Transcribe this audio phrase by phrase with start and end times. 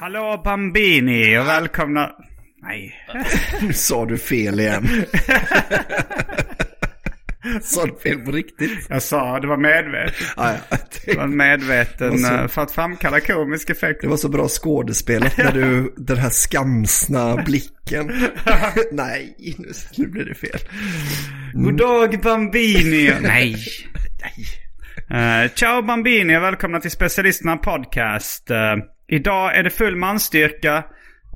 [0.00, 2.10] Hallå Bambini och välkomna...
[2.62, 2.94] Nej.
[3.62, 4.88] Nu sa du fel igen.
[7.62, 8.86] sa du fel på riktigt?
[8.88, 10.14] Jag sa det var medvetet.
[10.36, 10.76] Ja, ja.
[11.06, 14.00] Det var medveten Det var så- eh, för att framkalla komisk effekt.
[14.00, 18.12] Det var så bra skådespelat när du, den här skamsna blicken.
[18.92, 20.58] Nej, nu, nu blir det fel.
[21.52, 23.12] God dag Bambini.
[23.22, 23.56] Nej.
[24.20, 25.44] Nej.
[25.44, 28.50] Uh, ciao Bambini och välkomna till Specialisterna Podcast.
[28.50, 28.76] Eh,
[29.08, 30.84] idag är det full manstyrka.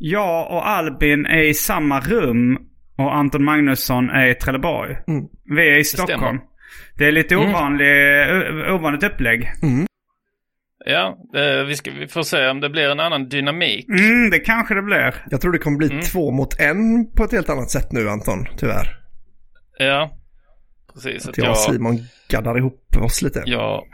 [0.00, 2.58] Jag och Albin är i samma rum
[2.96, 4.96] och Anton Magnusson är i Trelleborg.
[5.44, 6.38] Vi är i Stockholm.
[6.98, 7.86] Det är lite ovanlig,
[8.30, 9.50] o- ovanligt upplägg.
[10.86, 13.88] Ja, eh, vi, ska, vi får se om det blir en annan dynamik.
[13.88, 15.14] Mm, det kanske det blir.
[15.30, 18.46] Jag tror det kommer bli två mot en på ett helt annat sätt nu Anton,
[18.58, 18.96] tyvärr.
[19.78, 20.18] Ja,
[20.94, 21.22] precis.
[21.24, 21.98] Att Att jag och Simon
[22.28, 23.42] gaddar ihop oss lite.
[23.46, 23.84] ja,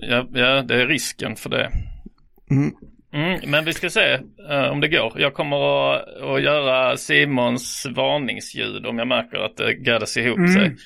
[0.00, 1.70] ja, ja, det är risken för det.
[2.50, 2.72] Mm.
[3.14, 4.12] Mm, men vi ska se
[4.50, 5.12] eh, om det går.
[5.16, 10.68] Jag kommer att, att göra Simons varningsljud om jag märker att det gaddas ihop sig.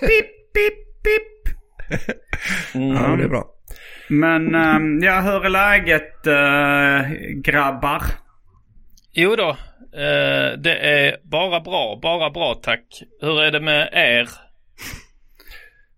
[0.00, 1.56] Pip, pip, pip.
[2.74, 3.44] Ja, det är bra.
[4.08, 8.02] Men ehm, ja, hur är läget eh, grabbar?
[9.12, 9.48] Jo då,
[10.00, 13.02] eh, det är bara bra, bara bra tack.
[13.20, 14.28] Hur är det med er?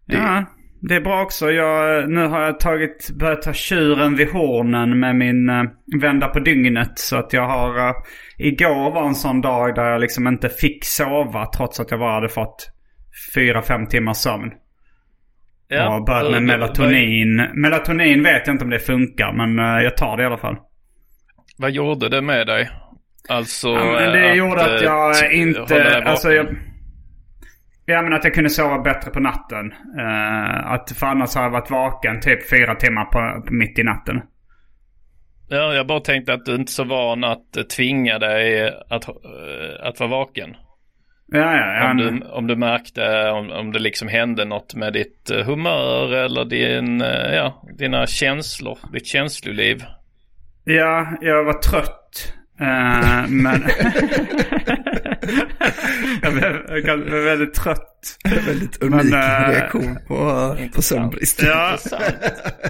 [0.07, 0.45] Ja,
[0.89, 1.51] det är bra också.
[1.51, 5.65] Jag, nu har jag tagit, börjat ta tjuren vid hornen med min uh,
[6.01, 6.99] vända på dygnet.
[6.99, 7.89] Så att jag har...
[7.89, 7.95] eh,
[8.39, 12.15] igår var en sån dag där jag liksom inte fick sova trots att jag bara
[12.15, 12.69] hade fått
[13.35, 14.51] fyra fem timmars sömn.
[15.69, 17.37] Ja, och börjat med melatonin.
[17.55, 20.57] Melatonin vet jag inte om det funkar men eh, jag tar det i alla fall.
[21.59, 22.71] Vad gjorde det med dig?
[23.29, 23.69] Alltså...
[23.69, 26.03] Ja, men eh, det gjorde att eh, jag hålla inte...
[26.05, 26.47] Alltså jag,
[27.87, 29.73] ja men att jag kunde sova bättre på natten.
[29.99, 33.83] Eh, att för annars har jag varit vaken typ fyra timmar på, på mitt i
[33.83, 34.23] natten.
[35.49, 39.09] Ja, jag bara tänkte att du inte är så van att eh, tvinga dig att,
[39.09, 40.57] eh, att vara vaken.
[41.35, 41.91] Ja, ja, ja.
[41.91, 46.45] Om du, om du märkte om, om det liksom hände något med ditt humör eller
[46.45, 47.01] din,
[47.33, 49.85] ja, dina känslor, ditt känsloliv.
[50.65, 52.35] Ja, jag var trött.
[52.61, 53.63] Eh, men...
[56.23, 58.19] jag, blev, väldigt trött.
[58.47, 61.43] Väldigt unik Men, eh, reaktion på, på sömnbrist.
[61.43, 61.77] Ja,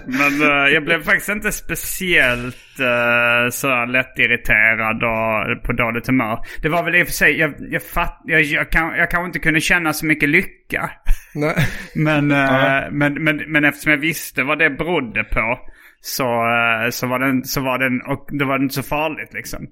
[0.06, 6.38] men eh, jag blev faktiskt inte speciellt uh, så lättirriterad och på dåligt humör.
[6.62, 9.26] Det var väl i och för sig, jag, jag, fatt, jag, jag, kan, jag kanske
[9.26, 10.90] inte kunde känna så mycket lycka.
[11.34, 11.54] Nej.
[11.94, 15.58] Men, eh, men, men, men eftersom jag visste vad det berodde på
[16.00, 16.44] så,
[16.90, 19.66] så, var den, så var den, och det var inte så farligt liksom.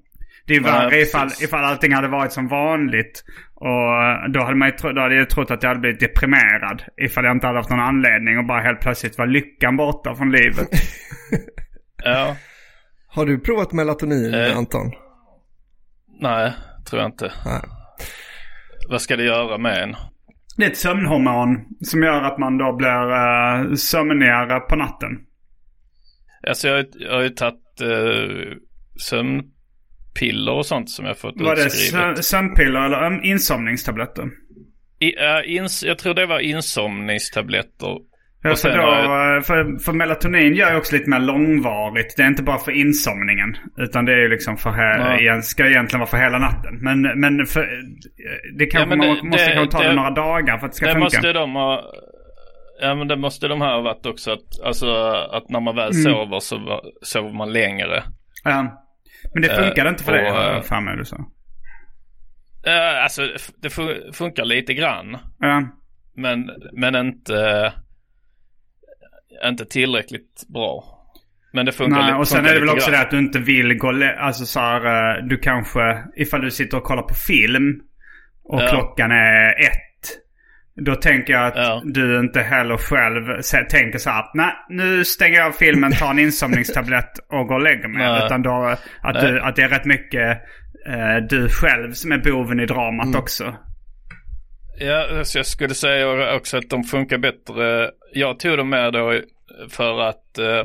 [0.45, 1.43] Det är värre ifall, precis.
[1.43, 3.23] ifall allting hade varit som vanligt.
[3.55, 5.99] Och eh, då hade, man ju tro, då hade jag trott att jag hade blivit
[5.99, 6.83] deprimerad.
[7.01, 10.31] Ifall jag inte hade haft någon anledning och bara helt plötsligt var lyckan borta från
[10.31, 10.67] livet.
[12.03, 12.35] Ja,
[13.07, 14.57] Har du provat melatonin Eh.
[14.57, 14.91] Anton?
[16.19, 16.53] nej,
[16.89, 17.31] tror jag inte.
[17.45, 17.61] Nej.
[18.89, 19.95] Vad ska det göra med en?
[20.57, 25.09] Det är ett sömnhormon som gör att man då blir uh, sömnigare på natten.
[26.47, 28.53] Alltså jag, har ju- jag har ju tagit uh,
[30.19, 32.17] sömnpiller och sånt som jag fått Var det utskrivet.
[32.17, 34.23] sö- sömnpiller eller insomningstabletter?
[34.99, 37.97] I, äh, ins, jag tror det var insomningstabletter.
[38.43, 42.17] Ja, för, då, jag- för, för melatonin gör ju också lite mer långvarigt.
[42.17, 43.55] Det är inte bara för insomningen.
[43.77, 45.41] Utan det är ju liksom för he- Ja.
[45.41, 46.77] ska egentligen vara för hela natten.
[46.81, 47.69] Men, men för,
[48.57, 50.75] det kanske men man måste det- kanske ta det, det- några dagar för att det
[50.75, 51.03] ska det funka.
[51.03, 51.83] måste de ha.
[52.81, 54.87] Ja men det måste de ha varit också att, alltså
[55.31, 56.03] att när man väl Mm.
[56.03, 58.03] sover så sover man längre.
[58.43, 58.77] Ja.
[59.33, 61.17] Men det funkar Eh, inte för dig, och, har jag eh, för mig du sa.
[62.65, 63.21] Eh, alltså
[63.61, 65.17] det fu- funkar lite grann.
[65.39, 65.63] Ja.
[66.15, 67.73] Men, men inte,
[69.45, 70.97] inte tillräckligt bra.
[71.53, 72.99] Men det funkar Nej, li- och sen är det väl lite också grann.
[72.99, 74.03] det att du inte vill gå...
[74.19, 74.85] Alltså så här,
[75.17, 76.03] eh, du kanske...
[76.15, 77.81] Ifall du sitter och kollar på film
[78.43, 78.67] och Ja.
[78.69, 79.77] klockan är ett.
[80.75, 81.81] Då tänker jag att Ja.
[81.85, 84.25] du inte heller själv tänker så här.
[84.33, 88.07] Nej, nu stänger jag av filmen, tar en insomningstablett och går och lägger mig.
[88.07, 88.25] Nej.
[88.25, 88.63] Utan då
[89.03, 89.31] att, Nej.
[89.31, 90.41] du, att det är rätt mycket
[90.87, 93.19] eh, du själv som är boven i dramat Mm.
[93.19, 93.55] också.
[94.79, 97.89] Ja, så jag skulle säga också att de funkar bättre.
[98.13, 99.19] Jag tog dem med då
[99.69, 100.59] för att, eh,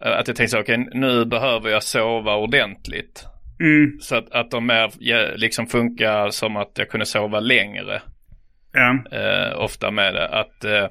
[0.00, 3.24] att jag tänkte så, okej nu behöver jag sova ordentligt.
[3.60, 8.02] Mm, Så att, att de mer liksom funkar som att jag kunde sova längre.
[8.72, 9.18] Ja.
[9.18, 10.28] Eh, ofta med det.
[10.28, 10.86] Att eh,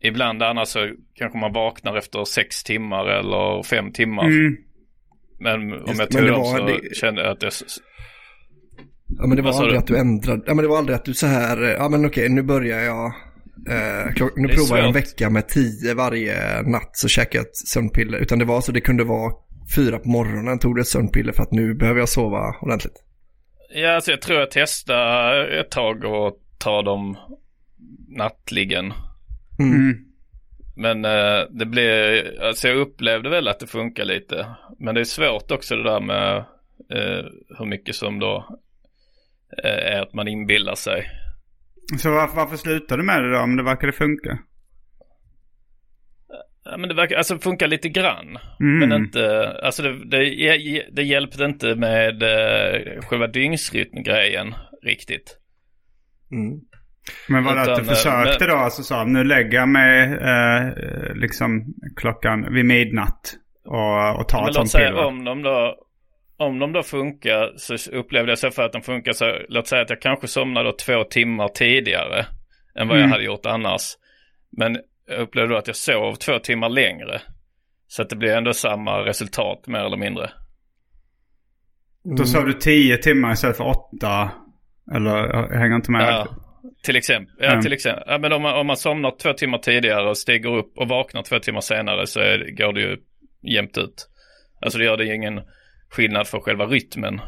[0.00, 4.24] ibland annars så kanske man vaknar efter sex timmar eller fem timmar.
[4.26, 4.56] Mm.
[5.40, 7.48] Men om Just- jag tog det dem så det- kände jag att jag...
[7.50, 7.78] s-
[9.18, 9.78] Ja men det var sa aldrig du?
[9.78, 12.06] att du ändrade, ja men det var aldrig att du så här, eh, ja men
[12.06, 13.04] okej nu börjar jag,
[13.70, 15.02] eh, klock, nu Det provar jag en svårt.
[15.02, 18.18] vecka med tio varje natt så käkar jag ett sömnpiller.
[18.18, 19.32] Utan det var så det kunde vara
[19.76, 23.02] fyra på morgonen tog du ett sömnpiller för att nu behöver jag sova ordentligt.
[23.74, 27.16] Ja, alltså jag tror jag testade ett tag och ta dem
[28.08, 28.92] nattligen.
[29.58, 30.06] Mm.
[30.76, 34.46] Men eh, det blev, alltså jag upplevde väl att det funkar lite.
[34.78, 36.36] Men det är svårt också det där med
[36.90, 37.24] eh,
[37.58, 38.58] hur mycket som då
[39.64, 41.10] eh, är att man inbillar sig.
[41.98, 44.38] Så varför, varför slutade du med det då om det verkade funka?
[46.64, 48.38] Ja, men det verkar, alltså funkar lite grann.
[48.60, 48.78] Mm.
[48.78, 55.38] Men inte, alltså det, det, det hjälpte inte med eh, själva dygnsrytmgrejen riktigt.
[56.32, 56.60] Mm.
[57.28, 58.62] Men var det att Utan, du eh, försökte men- då?
[58.62, 60.72] Alltså så, nu lägger jag mig eh,
[61.14, 63.34] liksom klockan vid midnatt
[63.64, 65.04] och, och tar Men ett låt sånt säga piller.
[65.04, 65.74] om de då
[66.38, 69.82] om de då funkar så upplevde jag så för att de funkar så låt säga
[69.82, 72.26] att jag kanske somnade då två timmar tidigare
[72.78, 73.10] än vad jag Mm.
[73.12, 73.82] hade gjort annars.
[74.58, 77.20] Men jag upplevde då att jag sov två timmar längre.
[77.88, 80.30] Så att det blir ändå samma resultat mer eller mindre.
[82.18, 84.30] Då sov du tio timmar istället för åtta.
[84.94, 86.02] Eller jag hänger inte med.
[86.02, 86.26] Ja,
[86.84, 87.34] till exempel.
[87.38, 87.62] Ja, Mm.
[87.62, 88.04] till exempel.
[88.06, 91.22] Ja, men om man, om man somnar två timmar tidigare och stiger upp och vaknar
[91.22, 92.96] två timmar senare så är, går det ju
[93.54, 94.08] jämnt ut.
[94.62, 95.40] Alltså det gör det ju ingen
[95.90, 97.20] skillnad för själva rytmen.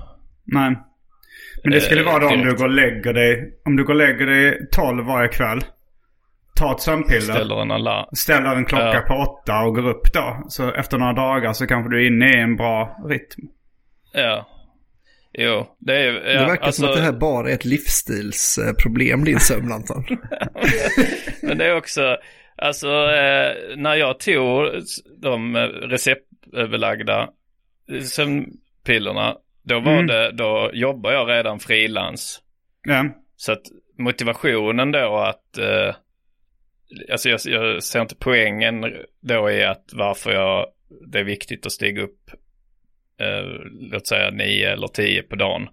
[0.45, 0.77] Nej.
[1.63, 3.59] Men det skulle Eh, vara då om du går och lägger dig.
[3.65, 5.61] Om du går och lägger dig tolv varje kväll.
[6.57, 7.21] Ta ett sömnpiller.
[7.21, 8.07] Ställer en alarm.
[8.13, 9.01] Ställer en klocka Ja.
[9.09, 10.45] på åtta och går upp då.
[10.49, 13.49] Så efter några dagar så kanske du är inne i en bra rytm.
[14.13, 14.47] Ja.
[15.33, 19.25] Jo, det är ja, det verkar alltså, som att det här bara är ett livsstilsproblem
[19.25, 20.05] din sömn Anton.
[21.43, 22.17] Men det är också,
[22.57, 24.71] alltså eh, när jag tog
[25.23, 27.29] de receptbelagda
[28.03, 30.07] sömnpillerna, då var Mm.
[30.07, 32.43] det, då jobbar jag redan frilans.
[32.83, 33.05] Ja.
[33.37, 33.63] Så att
[33.99, 35.95] motivationen då att, eh,
[37.13, 38.85] alltså jag, jag ser inte poängen
[39.21, 40.67] då i att varför jag,
[41.07, 42.31] det är viktigt att stiga upp,
[43.21, 43.47] eh,
[43.93, 45.69] låt säga nio eller tio på dagen.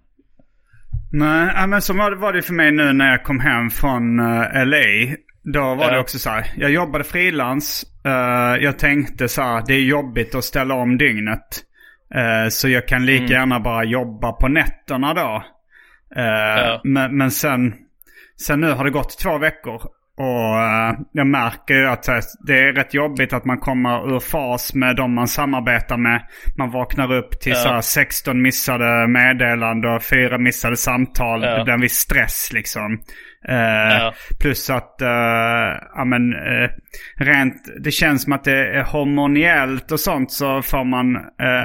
[1.12, 5.16] Nej, men så var det, för mig nu när jag kom hem från eh, LA.
[5.52, 6.46] Då var det också så här.
[6.56, 7.84] Jag jobbade frilans.
[8.04, 9.62] eh, jag tänkte så här.
[9.66, 11.62] Det är jobbigt att ställa om dygnet.
[12.14, 13.32] Eh, så jag kan lika Mm.
[13.32, 15.44] gärna bara jobba på nätterna då.
[16.14, 16.80] Ja.
[16.84, 17.74] men, men sen,
[18.46, 19.82] sen nu har det gått två veckor.
[20.18, 24.20] Och eh, jag märker ju att eh, det är rätt jobbigt att man kommer ur
[24.20, 26.22] fas med de man samarbetar med.
[26.58, 27.58] Man vaknar upp till Ja.
[27.58, 31.42] så här 16 missade meddelanden och fyra missade samtal.
[31.42, 31.58] Ja.
[31.58, 32.92] Det blir en viss stress liksom.
[33.48, 33.56] Eh,
[33.98, 34.12] Ja.
[34.40, 34.94] Plus att,
[35.94, 36.20] ja men,
[37.16, 37.54] rent,
[37.84, 41.16] det känns som att det är hormoniellt och sånt så får man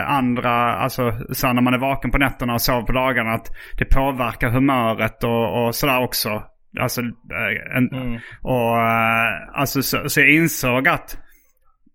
[0.07, 3.85] andra, alltså så när man är vaken på nätterna och sover på dagarna att det
[3.85, 6.43] påverkar humöret och, och sådär också.
[6.79, 8.19] Alltså, eh, en, Mm.
[8.41, 11.17] och eh, alltså så, så jag insåg att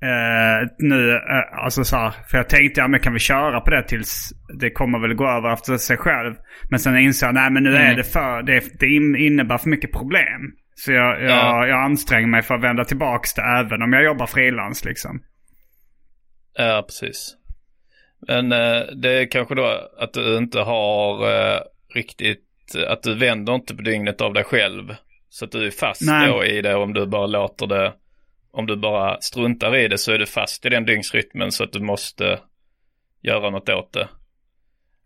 [0.02, 3.70] eh, nu, eh, alltså så här, för jag tänkte ja men kan vi köra på
[3.70, 4.30] det tills
[4.60, 6.34] det kommer väl gå över efter sig själv.
[6.70, 7.96] Men sen insåg jag nej men nu är Mm.
[7.96, 10.52] det för, det, det in- innebär för mycket problem.
[10.74, 11.66] Så jag, jag, Ja.
[11.66, 15.20] jag anstränger mig för att vända tillbaks det även om jag jobbar frilans liksom.
[16.58, 17.36] Ja, precis.
[18.28, 21.60] Men eh, det är kanske då att du inte har eh,
[21.94, 22.40] riktigt,
[22.74, 24.94] att du vänder inte på dygnet av dig själv.
[25.28, 26.28] Så att du är fast Nej.
[26.28, 27.92] då i det om du bara låter det
[28.56, 31.72] om du bara struntar i det så är du fast i den dygnsrytmen så att
[31.72, 32.38] du måste
[33.22, 34.08] göra något åt det.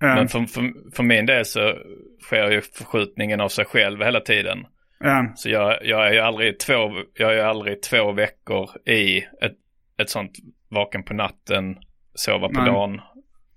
[0.01, 0.15] Ja.
[0.15, 1.75] Men för, för, för min del så
[2.21, 4.67] sker ju förskjutningen av sig själv hela tiden.
[5.01, 5.33] Ja.
[5.37, 9.57] Så jag, jag är ju aldrig två, jag är ju aldrig två veckor i ett,
[10.03, 10.33] ett sånt
[10.69, 11.77] vaken på natten,
[12.15, 12.73] sova på Nej.
[12.73, 13.01] dagen.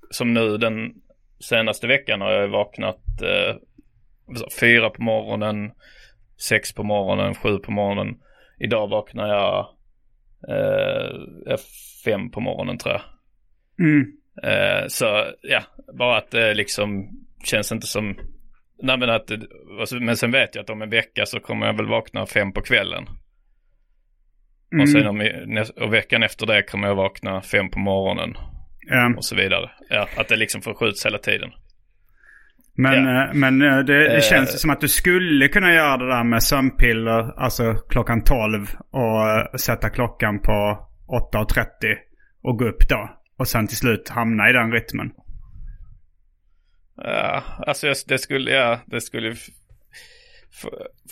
[0.09, 0.93] Som nu den
[1.39, 3.55] senaste veckan har jag vaknat eh,
[4.59, 5.71] fyra på morgonen,
[6.37, 8.15] sex på morgonen, sju på morgonen.
[8.59, 9.67] Idag vaknar jag
[10.49, 11.57] eh,
[12.05, 13.01] fem på morgonen tror jag.
[13.79, 14.11] Mm.
[14.43, 15.61] Eh, så ja,
[15.99, 17.09] bara att det liksom
[17.43, 18.17] känns inte som...
[18.81, 19.31] Nej men att,
[19.79, 22.53] alltså, men sen vet jag att om en vecka så kommer jag väl vakna fem
[22.53, 23.03] på kvällen.
[24.81, 25.09] Och sen Mm.
[25.57, 28.33] om, och veckan efter det kommer jag vakna fem på morgonen
[28.87, 29.13] Ja.
[29.17, 29.71] och så vidare.
[29.89, 31.51] Ja, att det liksom förskjuts hela tiden.
[32.77, 34.21] Men, eh, men eh, det, det Eh.
[34.21, 39.29] känns som att du skulle kunna göra det där med sömnpiller, alltså klockan 12 och
[39.29, 40.87] eh, sätta klockan på
[41.33, 41.65] 8.30
[42.43, 43.09] och gå upp då.
[43.39, 45.11] Och sen till slut hamna i den rytmen.
[46.97, 49.35] Ja, alltså jag- det skulle, ja, det skulle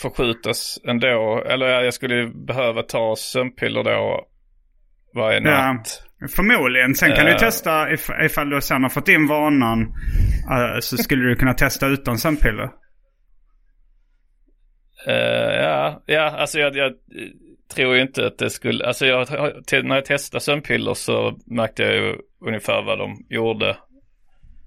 [0.02, 1.44] förskjutas ändå.
[1.50, 4.26] Eller ja, jag skulle behöva ta sömnpiller då
[5.16, 5.84] varje Ja.
[6.30, 6.96] Förmodligen.
[6.96, 7.38] Sen kan du Eh.
[7.38, 9.82] testa if, ifall du sen har fått in vanan.
[10.52, 12.70] eh, så skulle du kunna testa utan sömnpiller.
[15.08, 16.94] Eh, ja, ja, alltså jag, jag
[17.76, 19.28] tror ju inte att det skulle, alltså jag,
[19.84, 22.16] när jag testade sömnpiller så märkte jag ju
[22.48, 23.78] ungefär vad de gjorde.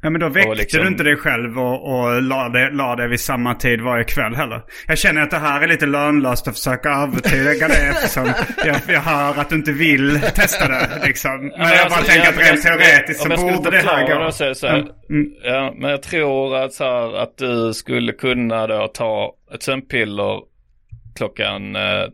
[0.05, 3.55] Ja men då väckte liksom- du inte dig själv och, och la, det vid samma
[3.55, 4.63] tid varje kväll heller.
[4.87, 8.27] Jag känner att det här är lite lönlöst att försöka övertyga dig eftersom
[8.65, 11.31] jag, jag hör att du inte vill testa det liksom.
[11.41, 13.71] Men Ja, jag bara alltså, tänker ja, att men rent jag- teoretiskt jag så borde
[13.71, 14.31] det här gå.
[14.33, 14.77] så så här,
[15.11, 15.27] Mm.
[15.45, 20.41] Ja, men jag tror att, så här, att du skulle kunna då ta ett sömnpiller
[21.17, 22.05] klockan eh,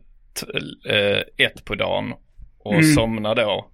[0.41, 2.13] t- eh, ett på dagen
[2.65, 2.85] och Mm.
[2.95, 3.67] somna då.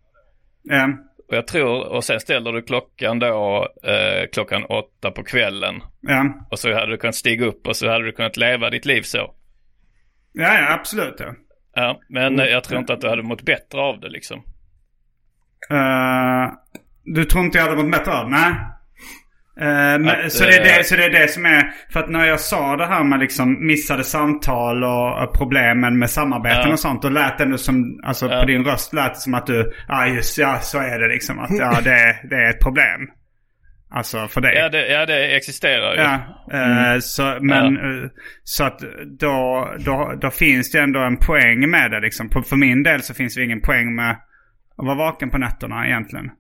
[0.63, 0.89] Ja.
[1.29, 5.75] Och jag tror, och sen ställer du klockan då eh, klockan åtta på kvällen.
[6.01, 6.47] Ja.
[6.51, 9.03] Och så hade du kunnat stiga upp och så hade du kunnat leva ditt liv
[9.03, 9.35] så.
[10.33, 11.15] ja, ja absolut.
[11.19, 11.35] Ja.
[11.75, 14.43] Ja, men eh, jag tror inte att du hade mått bättre av det liksom.
[15.71, 16.53] Eh,
[17.05, 18.31] du tror inte jag hade mått bättre av?
[18.31, 18.55] Nej.
[19.61, 21.71] Eh, men, Att, så, det är eh, det, så det är det som är...
[21.93, 26.11] För att när jag sa det här med liksom missade samtal och eh, problemen med
[26.11, 26.73] samarbeten Ja.
[26.73, 27.03] och sånt.
[27.03, 28.01] Då lät det ändå som...
[28.05, 28.41] Alltså Ja.
[28.41, 29.73] på din röst lät det som att du...
[29.89, 31.39] Ja just ja, så är det liksom.
[31.39, 33.01] Att ja, det, det är ett problem.
[33.91, 34.55] Alltså för dig.
[34.57, 36.01] Ja, det, ja, det existerar ju.
[36.01, 36.21] Ja,
[36.53, 38.09] eh, så, men eh,
[38.43, 38.81] så att
[39.21, 42.29] då, då, då finns det ändå en poäng med det liksom.
[42.29, 44.11] På, för min del så finns det ingen poäng med
[44.79, 46.31] att vara vaken på nätterna egentligen.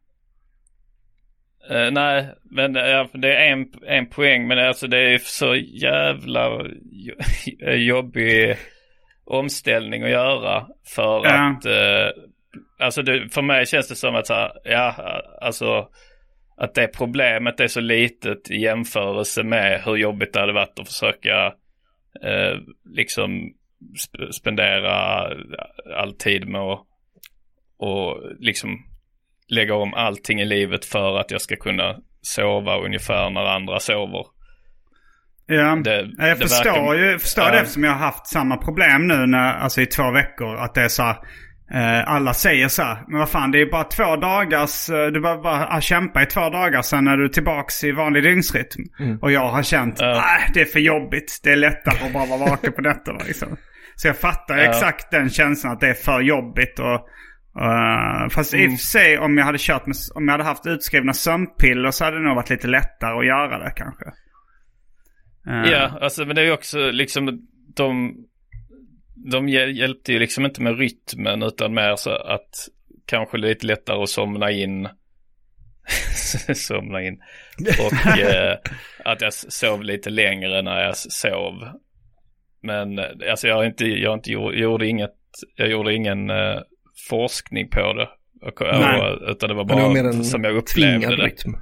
[1.70, 4.46] Eh, nej, men eh, det är en, en poäng.
[4.48, 7.14] Men alltså det är så jävla jo-
[7.72, 8.56] jobbig
[9.24, 10.66] omställning att göra.
[10.94, 11.50] För Ja.
[11.58, 12.22] att, eh,
[12.78, 14.94] alltså det, för mig känns det som att så här, ja,
[15.40, 15.88] alltså
[16.56, 20.88] att det problemet är så litet i jämförelse med hur jobbigt det hade varit att
[20.88, 21.46] försöka
[22.22, 22.56] eh,
[22.94, 23.30] liksom
[23.96, 24.94] sp- spendera
[25.96, 26.80] all tid med att
[27.78, 28.78] och liksom
[29.48, 34.24] lägga om allting i livet för att jag ska kunna sova ungefär när andra sover.
[35.46, 37.50] Ja, Det- Ja, jag det förstår verkar- ju jag förstår Ja.
[37.50, 40.56] det eftersom jag har haft samma problem nu när, alltså i två veckor.
[40.56, 41.16] Att det är så här,
[41.74, 45.42] eh, alla säger så här, men vad fan det är bara två dagars, du behöver
[45.42, 48.82] bara ah, kämpa i två dagar sen är du tillbaks i vanlig dygnsrytm.
[49.22, 52.50] Och jag har känt, nej det är för jobbigt, det är lättare att bara vara
[52.50, 53.56] vaken på nätterna liksom.
[53.96, 54.64] Så jag fattar Ja.
[54.64, 57.08] exakt den känslan att det är för jobbigt och
[57.60, 60.66] Uh, fast i och för sig om jag hade kört med, om jag hade haft
[60.66, 64.04] utskrivna sömnpiller så hade det nog varit lite lättare att göra det kanske.
[65.48, 67.46] Eh, Ja, alltså men det är ju också liksom
[67.76, 68.16] de,
[69.30, 72.68] de hjäl- hjälpte ju liksom inte med rytmen utan mer så att
[73.06, 74.88] kanske lite lättare att somna in.
[76.54, 77.20] somna in.
[77.80, 78.56] Och eh,
[79.04, 81.68] att jag sov lite längre när jag sov.
[82.62, 85.14] Men eh, alltså jag har inte, jag har inte gjort, gjorde inget,
[85.56, 86.58] jag gjorde ingen eh,
[87.08, 88.08] forskning på det.
[88.42, 89.00] Och, Nej.
[89.00, 91.22] och, utan det var Men det var bara som jag upplevde det.
[91.22, 91.54] rytm.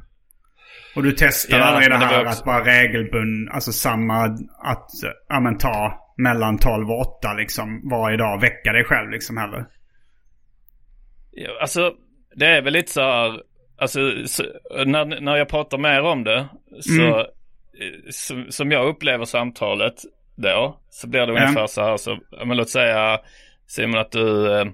[0.97, 4.25] Och du testar Ja, aldrig det men det här också- att bara regelbund, alltså samma,
[4.65, 4.89] att
[5.29, 9.67] ja, men, ta mellan 12 och 8 liksom varje dag, väcka dig själv liksom heller.
[11.33, 11.93] Ja, Alltså,
[12.37, 13.41] det är väl lite så här,
[13.79, 14.43] alltså så,
[14.87, 16.49] när, när jag pratar mer om det,
[16.81, 17.27] så, Mm.
[18.11, 19.95] som, som jag upplever samtalet
[20.37, 21.43] då, så blir det Ja.
[21.43, 23.19] ungefär så här, så, men låt säga
[23.67, 24.65] Simon att du, eh,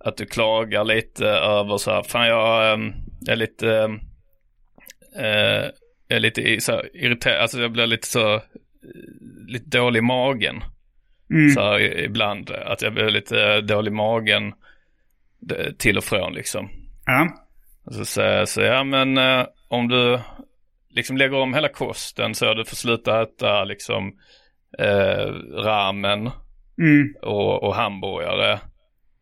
[0.00, 2.78] att du klagar lite över så här, fan jag eh,
[3.28, 3.98] är lite,
[5.16, 5.70] eh,
[6.08, 8.40] jag är lite så här, irriterad, alltså jag blir lite så, eh,
[9.46, 10.62] lite dålig i magen.
[11.30, 11.50] Mm.
[11.50, 14.52] Så här, ibland att jag blir lite dålig i magen
[15.78, 16.70] till och från liksom.
[17.06, 17.28] Ja.
[17.84, 20.20] Och så säger jag så, ja men eh, om du
[20.90, 24.12] liksom lägger om hela kosten så du får sluta äta liksom
[24.78, 26.30] eh, ramen
[26.78, 27.14] Mm.
[27.22, 28.60] och, och hamburgare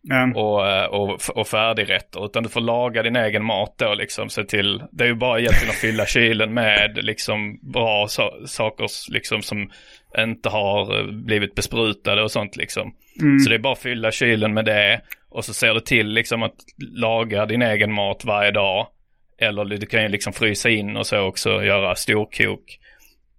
[0.09, 0.41] Ja.
[0.41, 2.25] och, eh, och, och färdigrätter.
[2.25, 4.29] Utan du får laga din egen mat då liksom.
[4.29, 8.87] Se till, det är ju bara egentligen att fylla kylen med liksom bra so- saker
[9.13, 9.71] liksom som
[10.19, 12.95] inte har eh, blivit besprutade och sånt liksom.
[13.45, 15.01] Så det är bara att fylla kylen med det.
[15.29, 18.87] Och så ser du till liksom att laga din egen mat varje dag.
[19.39, 22.79] Eller du kan ju liksom frysa in och så också göra storkok.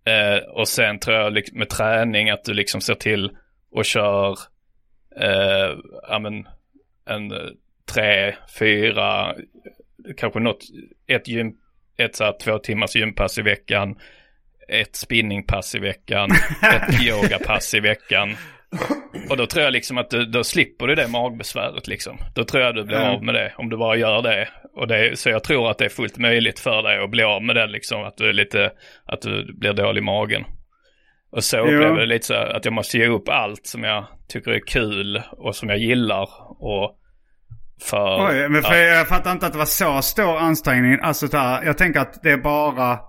[0.06, 3.32] Eh, och sen tror jag med träning att du liksom ser till
[3.72, 4.38] och kör
[5.22, 5.78] eh,
[6.10, 6.48] ja, men,
[7.08, 7.38] en eh,
[7.94, 9.34] tre, fyra,
[10.18, 10.64] kanske något,
[11.08, 11.54] ett, gym,
[11.98, 13.96] ett så här, två timmars gympass i veckan,
[14.68, 16.30] ett spinningpass i veckan,
[16.62, 18.36] ett yogapass i veckan.
[19.30, 22.18] Och då tror jag liksom att du, då slipper du det magbesväret liksom.
[22.36, 23.10] Då tror jag du blir Mm.
[23.10, 24.50] av med det om du bara gör det.
[24.74, 27.44] Och det, så jag tror att det är fullt möjligt för dig att bli av
[27.44, 28.04] med det liksom.
[28.04, 28.72] Att du är lite,
[29.06, 30.44] att du blir dålig i magen.
[31.32, 34.06] Och så upplever jag det lite så att jag måste ge upp allt som jag
[34.30, 36.30] tycker är kul och som jag gillar.
[36.60, 36.96] Och
[37.82, 38.28] för...
[38.30, 41.00] Oj, men för ja, jag fattar inte att det var så stor ansträngning.
[41.02, 43.00] Alltså så här, jag tänker att det är bara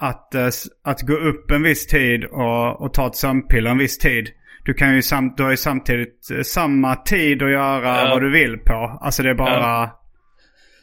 [0.00, 0.48] att, eh,
[0.84, 4.28] att gå upp en viss tid och, och ta ett sömnpiller en viss tid.
[4.64, 8.08] Du kan ju sam, du har ju samtidigt eh, samma tid att göra Ja.
[8.10, 8.98] vad du vill på.
[9.00, 9.90] Alltså det är bara...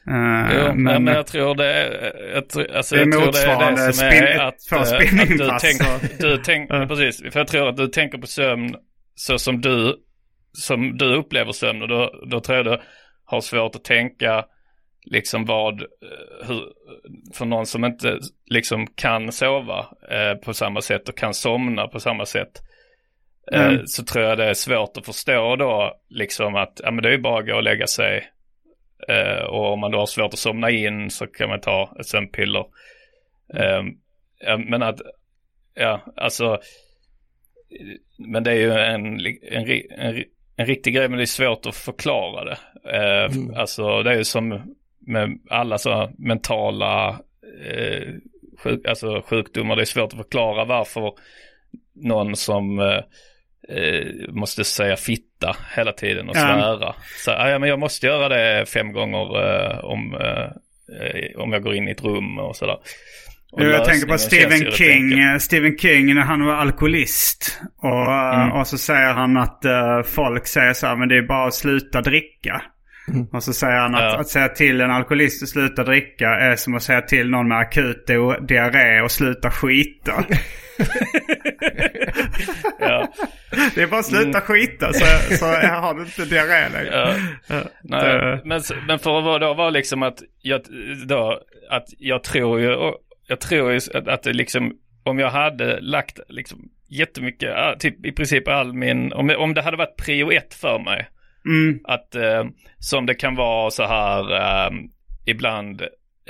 [0.07, 3.31] eh, Jo, men, men, jag tror det är, jag, tror- alltså, Det är jag tror
[3.31, 7.47] det är det som är att, eh, att du tänker, du tänker, precis, för jag
[7.47, 8.75] tror att du tänker på sömn
[9.15, 9.95] så som du,
[10.53, 12.81] som du upplever sömn och då, då tror jag du
[13.25, 14.45] har svårt att tänka
[15.11, 16.61] liksom vad, eh, hur,
[17.33, 19.79] för någon som inte liksom kan sova
[20.11, 22.61] eh, på samma sätt och kan somna på samma sätt.
[23.53, 23.87] Eh, Mm.
[23.87, 27.11] Så tror jag det är svårt att förstå då liksom att ja, men det är
[27.13, 28.23] ju bara att gå och lägga sig
[29.49, 32.65] och om man då har svårt att somna in så kan man ta ett sömnpiller.
[33.53, 33.83] Eh,
[34.39, 35.01] ja, men att,
[35.73, 36.59] ja, alltså,
[38.17, 39.05] men det är ju en,
[39.51, 40.23] en, en,
[40.55, 42.57] en riktig grej men det är svårt att förklara det.
[42.97, 47.09] Eh, Alltså det är ju som med alla så mentala
[47.65, 48.13] eh,
[48.57, 51.13] sjuk, alltså sjukdomar, det är svårt att förklara varför
[51.93, 53.03] någon som eh,
[53.69, 56.39] eh, måste säga fitta hela tiden och Ja.
[56.41, 56.95] svära.
[57.17, 61.63] Så, ah, ja, men jag måste göra det fem gånger eh, om, eh, om jag
[61.63, 62.77] går in i ett rum och sådär.
[63.51, 65.19] Och jag tänker på Stephen King.
[65.19, 67.61] eh, Stephen King när han var alkoholist.
[67.77, 68.51] Och, eh, Mm.
[68.51, 71.53] och så säger han att eh, folk säger så här, men det är bara att
[71.53, 72.61] sluta dricka.
[73.33, 74.19] Och så säger han att, Ja.
[74.19, 77.57] att säga till en alkoholist att sluta dricka är som att säga till någon med
[77.57, 80.23] akut di- diarré och sluta skita.
[82.79, 83.13] Ja.
[83.75, 87.15] det är bara att sluta skita så, så har du inte diarré längre.
[87.47, 87.61] Ja.
[87.83, 90.61] Nej, men, men för att då var liksom att jag,
[91.07, 92.91] då, att jag tror ju,
[93.27, 96.59] jag tror ju att, att det liksom, om jag hade lagt liksom
[96.89, 100.79] jättemycket, ah, typ i princip all min, om, om det hade varit prio ett för
[100.79, 101.09] mig,
[101.47, 101.79] Mm.
[101.83, 102.43] att eh,
[102.79, 104.71] som det kan vara så här eh,
[105.25, 105.81] ibland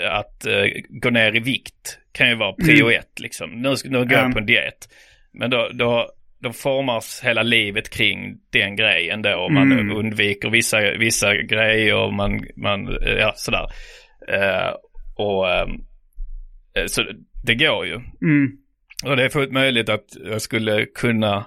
[0.01, 3.49] att eh, gå ner i vikt kan ju vara prio ett liksom.
[3.61, 4.21] Nu, nu går Ja.
[4.21, 4.89] jag på en diet.
[5.33, 9.35] Men då, då, då formas hela livet kring den grejen då.
[9.35, 9.97] Och man Mm.
[9.97, 13.65] undviker vissa, vissa grejer och man, man ja sådär.
[14.27, 14.73] Eh,
[15.15, 15.65] och eh,
[16.87, 17.03] så
[17.43, 17.93] det går ju.
[18.21, 18.51] Mm.
[19.05, 21.45] Och det är fullt möjligt att jag skulle kunna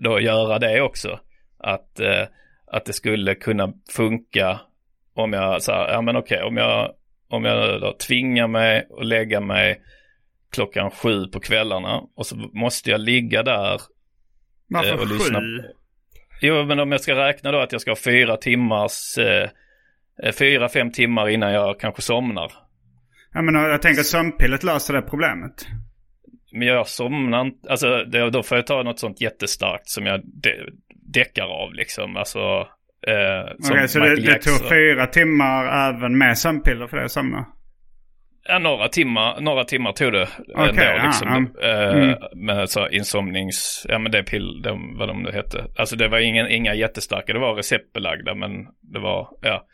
[0.00, 1.20] då göra det också.
[1.58, 2.22] Att, eh,
[2.72, 4.60] att det skulle kunna funka
[5.14, 6.92] om jag, så här, ja men okej, om jag,
[7.28, 9.80] om jag då tvingar mig att lägga mig
[10.52, 13.80] klockan sju på kvällarna och så måste jag ligga där.
[14.68, 15.14] Varför Eh, och sju?
[15.14, 15.40] lyssna.
[16.40, 19.50] Jo, men om jag ska räkna då att jag ska ha fyra timmars, eh,
[20.38, 22.52] fyra, fem timmar innan jag kanske somnar.
[23.32, 25.66] Jag, menar, jag tänker att sömnpillet löser det problemet.
[26.52, 30.20] Men jag somnar inte, alltså då, då får jag ta något sånt jättestarkt som jag
[30.24, 30.50] de,
[31.12, 32.16] däckar av liksom.
[32.16, 32.38] Alltså,
[33.06, 37.46] eh, Okej, så det, det tog fyra timmar även med sömnpiller för dig att somna?
[38.48, 41.54] Ja, några timmar, några timmar tog det Okej, ändå ja, liksom.
[41.60, 41.68] ja.
[41.68, 42.14] Eh, Mm.
[42.46, 45.64] Med så insomnings, ja men det pill, de, vad de nu hette.
[45.78, 49.66] Alltså det var ingen, inga jättestarka, det var receptbelagda men det var, ja.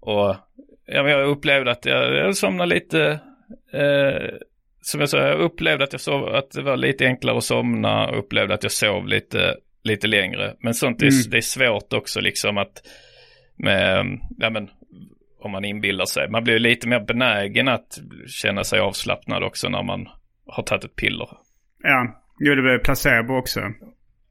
[0.00, 0.36] Och
[0.86, 3.20] ja, men jag upplevde att jag, jag somnade lite,
[3.72, 4.28] eh,
[4.82, 8.10] som jag sa, jag upplevde att jag sov, att det var lite enklare att somna
[8.10, 10.54] upplevde att jag sov lite, lite längre.
[10.60, 11.30] Men sånt är, Mm.
[11.30, 12.82] det är svårt också liksom att,
[13.56, 14.06] med,
[14.38, 14.68] ja men,
[15.40, 16.30] om man inbillar sig.
[16.30, 20.08] Man blir lite mer benägen att känna sig avslappnad också när man
[20.46, 21.28] har tagit ett piller.
[21.82, 23.60] Ja, jo det blir placebo också.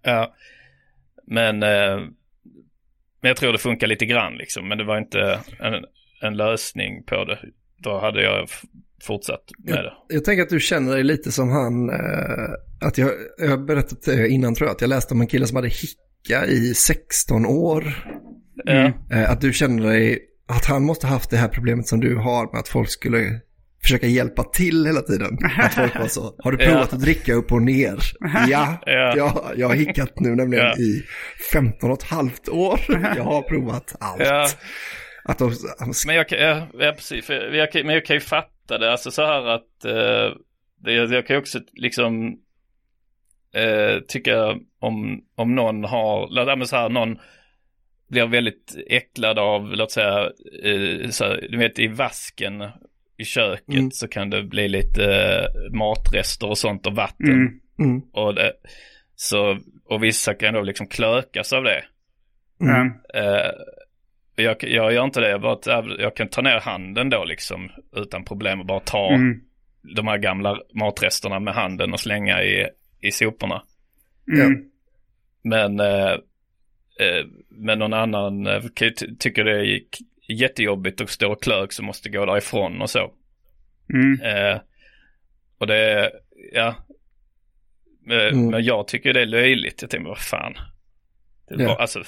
[0.03, 0.33] Ja.
[1.27, 1.97] Men, eh,
[3.21, 4.67] men jag tror det funkar lite grann liksom.
[4.67, 5.85] Men det var inte en,
[6.21, 7.39] en lösning på det.
[7.77, 8.49] Då hade jag
[9.03, 9.93] fortsatt med det.
[10.09, 12.49] Jag tänker att du känner dig lite som han, eh,
[12.87, 15.47] att jag, jag har berättat det innan tror jag, att jag läste om en kille
[15.47, 17.93] som hade hicka i 16 år.
[18.65, 18.91] Ja.
[19.11, 20.19] Eh, att du känner dig,
[20.49, 23.39] att han måste haft det här problemet som du har med att folk skulle
[23.81, 25.37] försöka hjälpa till hela tiden.
[25.59, 26.97] Att folk var så, har du provat Ja.
[26.97, 27.97] att dricka upp och ner?
[28.49, 29.13] Ja, Ja.
[29.17, 29.51] ja.
[29.57, 30.75] jag har hickat nu nämligen Ja.
[30.77, 31.03] i
[31.53, 32.79] 15 och ett halvt år.
[32.89, 34.21] Jag har provat allt.
[34.21, 34.47] Ja.
[35.23, 35.51] Att de,
[36.07, 37.25] Men jag, kan- ja, ja precis.
[37.25, 38.91] För jag, men jag kan ju fatta det.
[38.91, 40.37] Alltså så här att eh,
[40.83, 42.37] det, jag kan ju också liksom
[43.55, 47.17] eh, tycka om, om någon har, men så här, någon
[48.09, 50.29] blir väldigt äcklad av, låt säga,
[50.63, 52.63] eh, så du vet i vasken
[53.17, 53.91] i köket Mm.
[53.91, 57.29] så kan det bli lite eh, matrester och sånt och vatten.
[57.29, 57.59] Mm.
[57.79, 58.53] mm, Och, det,
[59.15, 61.83] så, och vissa kan då liksom klökas av det.
[62.61, 62.87] Mm.
[63.13, 63.51] Eh,
[64.35, 68.25] jag, jag gör inte det, jag, bara, jag kan ta ner handen då liksom utan
[68.25, 69.41] problem och bara ta Mm.
[69.95, 72.67] de här gamla matresterna med handen och slänga i,
[73.01, 73.63] i soporna.
[74.37, 74.63] Mm.
[75.43, 76.15] Men, eh,
[77.49, 78.63] men någon annan eh,
[79.19, 79.81] tycker det är
[80.29, 83.13] jättejobbigt att stå och klök som måste gå därifrån och så.
[83.93, 84.21] Mm.
[84.21, 84.61] Eh,
[85.57, 86.11] och det
[86.53, 86.67] ja.
[86.67, 86.75] Eh,
[88.33, 88.47] Mm.
[88.49, 89.81] Men jag tycker det är löjligt.
[89.81, 90.53] Jag tänker, vad fan.
[91.47, 91.67] Det är, Ja.
[91.67, 92.03] bara, alltså,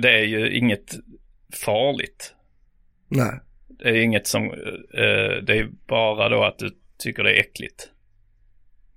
[0.00, 0.94] det är ju inget
[1.64, 2.34] farligt.
[3.08, 3.40] nej.
[3.68, 4.44] Det är inget som,
[4.94, 7.90] eh, det är bara då att du tycker det är äckligt.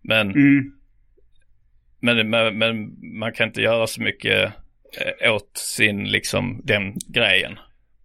[0.01, 0.73] Men, Mm.
[1.99, 4.51] men, men, men man kan inte göra så mycket eh,
[5.29, 7.51] åt sin, liksom, den grejen.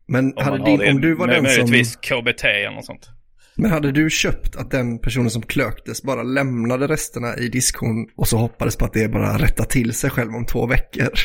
[0.07, 1.45] Men Om, hade din, det, om du var den som...
[1.45, 3.09] möjligtvis KBT eller något sånt.
[3.57, 8.29] Men hade du köpt att den personen som klöktes bara lämnade resterna i diskhon och
[8.29, 11.11] så hoppades på att det bara rättar till sig själv om två veckor?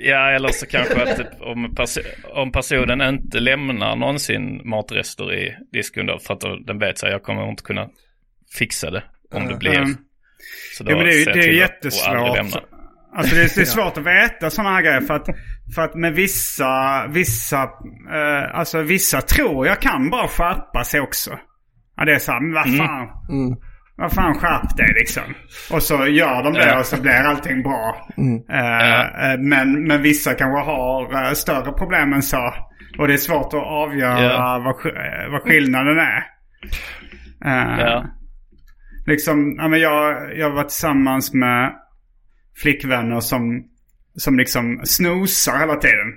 [0.00, 6.06] Ja, eller så kanske att om, pers- om personen inte lämnar någonsin matrester i disken
[6.06, 7.88] då, för att den vet sig jag kommer inte kunna
[8.58, 9.86] fixa det om det blir.
[10.38, 10.76] Mm.
[10.78, 12.14] Så då Ja, men det, är- det är jättesvårt.
[13.16, 15.00] Alltså det är, det är svårt att veta sådana här grejer.
[15.00, 15.26] För att,
[15.74, 21.30] för att med vissa, vissa, eh, alltså vissa tror jag kan bara skärpa sig också.
[21.96, 23.08] Ja det är så här, men vad fan.
[23.96, 25.22] Vad fan skärp dig liksom.
[25.72, 28.06] Och så gör de det och så blir allting bra.
[28.50, 32.54] Eh, eh, men, men vissa kanske har eh, större problem än så.
[32.98, 34.58] Och det är svårt att avgöra Ja.
[34.64, 36.24] vad, eh, vad skillnaden är.
[37.44, 38.04] Eh, Ja.
[39.08, 41.72] Liksom, ja, men jag, jag var tillsammans med
[42.62, 43.64] flickvänner som,
[44.14, 46.12] som liksom snosar hela tiden.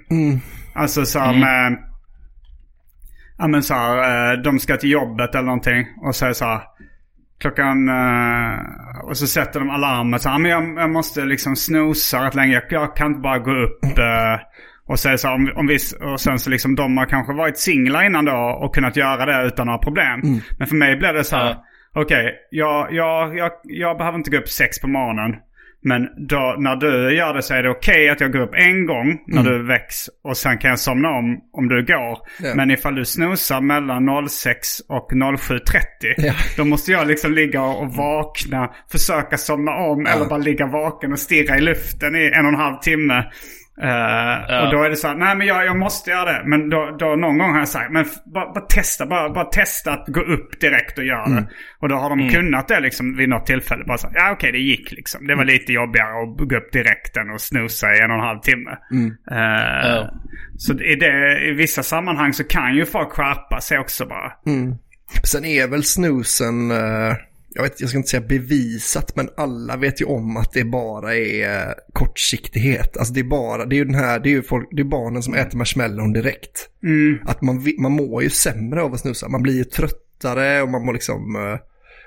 [0.75, 1.77] Alltså så här med,
[3.38, 6.45] ja men så här, eh, de ska till jobbet eller någonting och så är så
[6.45, 6.62] här,
[7.41, 8.60] klockan, eh,
[9.10, 12.54] och så sätter de alarmet så här, men jag, jag måste liksom snosa rätt länge,
[12.54, 13.84] jag, jag kan inte bara gå upp.
[13.97, 14.39] eh,
[14.88, 15.77] och så så här, om, om vi,
[16.13, 19.47] och sen så liksom de har kanske varit singlar innan då och kunnat göra det
[19.47, 20.19] utan några problem.
[20.58, 21.56] Men för mig blir det så här,
[21.93, 22.01] Ja.
[22.01, 25.36] okej, jag, jag, jag, jag behöver inte gå upp sex på morgonen.
[25.84, 28.86] Men då, när du gör det så är det okej att jag går upp en
[28.86, 32.17] gång när du väcks och sen kan jag somna om om du går.
[32.43, 32.56] Ja.
[32.56, 35.62] Men ifall du snosar mellan 06 och 07.30
[36.17, 36.34] Ja.
[36.58, 41.19] då måste jag liksom ligga och vakna, försöka somna om eller bara ligga vaken och
[41.19, 43.23] stirra i luften i en och en halv timme.
[43.81, 46.43] Eh, Och då är det så här, nej men jag, jag måste göra det.
[46.45, 49.93] Men då, då någon gång har jag sagt, men bara, bara testa, bara, bara testa
[49.93, 51.47] att gå upp direkt och göra det.
[51.79, 53.84] Och då har de kunnat det liksom vid något tillfälle.
[53.86, 55.27] Bara så här, ja okej det gick liksom.
[55.27, 58.23] Det var lite jobbigare att gå upp direkt än att snosa i en och en
[58.23, 58.71] halv timme.
[59.31, 59.38] Eh,
[59.89, 60.13] Ja.
[60.57, 64.31] Så i, det, i vissa sammanhang så kan ju folk skärpa sig också bara.
[65.23, 67.15] Sen är väl snusen, eh,
[67.53, 71.15] jag, vet, jag ska inte säga bevisat, men alla vet ju om att det bara
[71.15, 72.97] är kortsiktighet.
[72.97, 74.83] Alltså det är bara, det är ju den här, det är ju folk, det är
[74.83, 76.69] barnen som äter marshmallon direkt.
[77.25, 80.85] Att man, man mår ju sämre av att snusa, man blir ju tröttare och man
[80.85, 81.59] mår liksom, eh,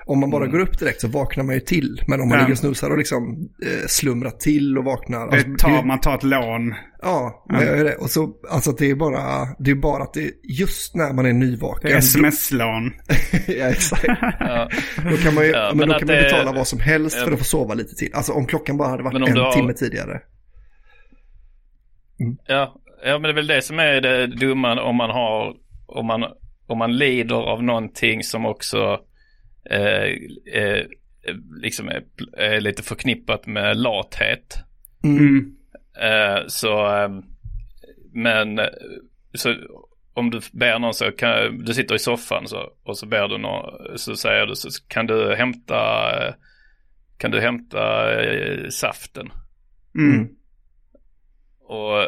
[0.07, 2.01] om man bara går upp direkt så vaknar man ju till.
[2.07, 5.27] Men om man ligger och snusar och liksom eh, slumrar till och vaknar.
[5.27, 6.75] alltså, Det tar, det- man tar ett lån.
[7.01, 7.95] Ja, man gör det.
[7.95, 9.21] Och så, alltså det är bara,
[9.59, 11.89] det är bara att det, just när man är nyvaken.
[11.89, 12.91] Det är sms-lån.
[13.47, 14.05] ja, exakt.
[14.39, 14.69] Ja.
[15.11, 17.17] Då kan man ju, Ja, men men då kan man det- betala vad som helst
[17.17, 18.09] för att få sova lite till.
[18.13, 20.19] Alltså om klockan bara hade varit en har- timme tidigare.
[22.47, 25.53] Ja, ja, men det är väl det som är det dumma om man har,
[25.87, 26.23] om man,
[26.67, 28.99] om man lider av någonting som också
[31.61, 32.03] liksom är,
[32.37, 34.57] är lite förknippat med lathet.
[35.03, 35.55] Mm.
[36.01, 37.09] Eh, så, eh,
[38.13, 38.65] men eh,
[39.33, 39.55] så
[40.13, 43.37] om du ber någon så kan, du sitter i soffan så, och så ber du
[43.37, 46.33] någon, så säger du så kan du hämta, eh,
[47.17, 49.29] kan du hämta eh, saften?
[49.97, 50.27] Mm.
[51.67, 52.07] Och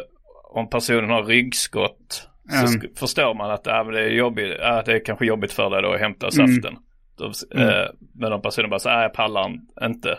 [0.50, 2.66] om personen har ryggskott så Mm.
[2.80, 5.82] sk- förstår man att men det, är jobbigt, ah, det är kanske jobbigt för dig
[5.82, 6.76] då att hämta Mm.
[7.18, 7.48] Saften.
[7.50, 9.50] Då, eh, men om personen bara säger ah, jag pallar
[9.84, 10.18] inte.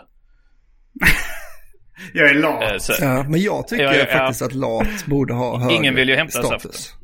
[2.14, 2.62] Jag är lat.
[2.72, 4.18] Eh, så, Ja, men jag tycker Ja, ja, ja.
[4.18, 6.94] faktiskt att lat borde ha högre Ingen vill ju hämta status.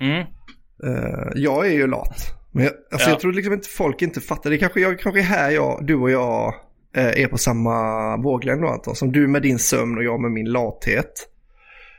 [0.00, 0.26] mm,
[0.84, 2.16] Eh, jag är ju lat.
[2.52, 3.12] Men jag, alltså Ja.
[3.12, 4.50] jag tror liksom inte folk inte fattar.
[4.50, 6.54] Det kanske, jag, kanske är här jag, du och jag
[6.96, 7.72] eh, är på samma
[8.16, 8.96] våglängd då Anton.
[8.96, 11.12] Som du med din sömn och jag med min lathet.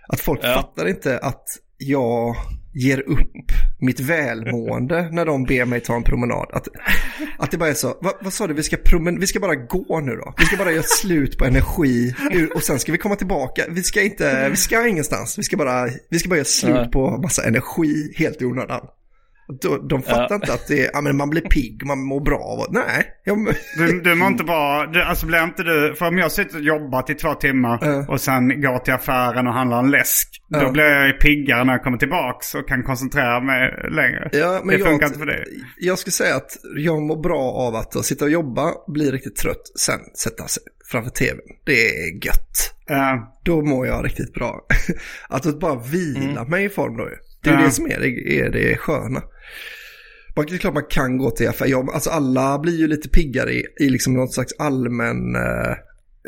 [0.08, 0.54] Att folk Ja.
[0.56, 1.44] fattar inte att
[1.78, 2.36] jag
[2.74, 3.48] ger upp
[3.80, 6.50] mitt välmående när de ber mig ta en promenad.
[6.54, 6.68] Att,
[7.38, 9.56] att det bara är så, vad, vad sa du, vi ska, promen, vi ska bara
[9.56, 10.34] gå nu då.
[10.38, 12.16] Vi ska bara göra slut på energi
[12.56, 13.64] och sen ska vi komma tillbaka.
[13.70, 15.40] Vi ska inte, vi ska ingenstans.
[15.40, 18.82] Vi ska bara, vi ska bara göra slut på massa energi helt i onödan.
[19.62, 20.36] De, de fattar Ja.
[20.36, 23.06] inte att det är, ja, men man blir pigg, man mår bra av att- Nej,
[23.24, 24.86] jag, Du, du mår inte bra.
[24.94, 25.96] Du, alltså blir inte du...
[25.96, 28.06] För om jag sitter och jobbat i två timmar Ja.
[28.08, 30.28] och sen går till affären och handlar en läsk.
[30.48, 30.60] Ja.
[30.60, 34.30] Då blir jag ju piggare när jag kommer tillbaks och kan koncentrera mig längre.
[34.32, 35.44] Ja, men det funkar jag, inte för dig.
[35.78, 39.62] Jag skulle säga att jag mår bra av att sitta och jobba, bli riktigt trött,
[39.80, 41.40] sen sätta sig framför tvn.
[41.66, 42.74] Det är gött.
[42.90, 44.62] Eh, Då mår jag riktigt bra.
[45.30, 47.16] att bara vila mig i form då ju.
[47.48, 47.66] Det är Ja.
[47.66, 49.22] det som är det, är det sköna.
[50.36, 51.66] Man, det är klart man kan gå till affär.
[51.68, 55.36] Jag, alltså alla blir ju lite piggare i, i liksom något slags allmän...
[55.36, 55.72] eh,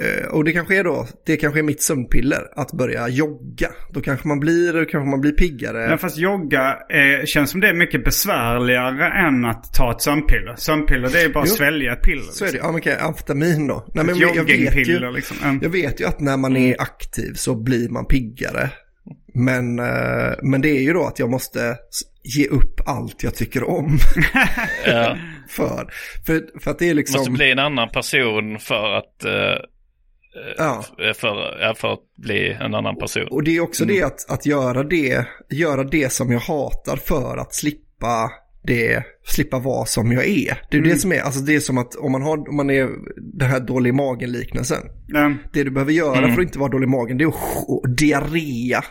[0.05, 3.69] eh, och det kanske är då, det kanske är mitt sömnpiller, att börja jogga.
[3.93, 5.87] Då kanske man blir, då kanske man blir piggare.
[5.91, 10.55] Ja, fast jogga eh, känns som det är mycket besvärligare än att ta ett sömnpiller.
[10.57, 12.31] Sömnpiller det är bara att svälja ett piller.
[12.31, 13.85] Så är det, ja men okej, amfetamin då.
[13.93, 15.37] Nej, men jag, vet ju, liksom.
[15.43, 15.59] Mm.
[15.61, 18.69] jag vet ju att när man är aktiv så blir man piggare.
[19.33, 21.77] Men, eh, men det är ju då att jag måste
[22.23, 23.97] ge upp allt jag tycker om.
[24.85, 25.17] ja.
[25.49, 25.89] för,
[26.25, 27.19] för, för att det är liksom...
[27.19, 29.61] Måste bli en annan person för att, eh,
[30.57, 30.83] ja.
[31.15, 33.27] för, för att bli en annan person.
[33.31, 33.95] Och det är också Mm.
[33.95, 38.29] det att, att göra det, göra det som jag hatar för att slippa
[38.63, 40.61] det, slippa vara som jag är.
[40.71, 40.89] Det är Mm.
[40.89, 42.89] det som är, alltså det är som att om man har, om man är
[43.39, 44.81] den här dålig i magen-liknelsen.
[45.07, 45.33] Ja.
[45.53, 46.33] Det du behöver göra Mm.
[46.35, 48.83] för att inte vara dålig i magen det är att diarrea.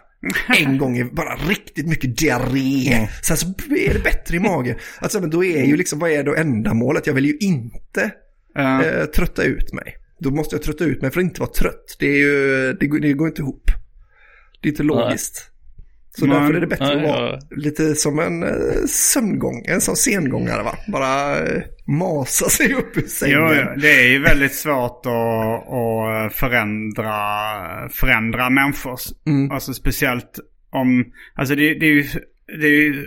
[0.58, 2.92] En gång, i- bara riktigt mycket diarré.
[2.94, 3.08] Mm.
[3.22, 3.46] Sen så
[3.78, 4.76] är det bättre i magen.
[5.00, 7.06] Alltså men då är ju liksom, vad är då ändamålet?
[7.06, 8.10] Jag vill ju inte
[8.54, 8.84] Ja.
[8.84, 9.96] eh, trötta ut mig.
[10.20, 11.96] Då måste jag trötta ut mig för att inte vara trött.
[11.98, 13.62] Det, är ju, det, går- det går inte ihop.
[14.62, 15.50] Det är inte logiskt.
[16.10, 16.40] Så Nej.
[16.40, 17.38] därför är det bättre Nej, att vara ja.
[17.50, 20.74] lite som en eh, sömngång, en sån sengångare va.
[20.92, 23.38] Bara eh, masa sig upp ur sängen.
[23.38, 27.12] Jo, jo, det är ju väldigt svårt att, att förändra,
[27.88, 28.98] förändra människor.
[29.26, 29.50] Mm.
[29.50, 30.38] Alltså speciellt
[30.70, 32.04] om, alltså det, det, är ju,
[32.60, 33.06] det är ju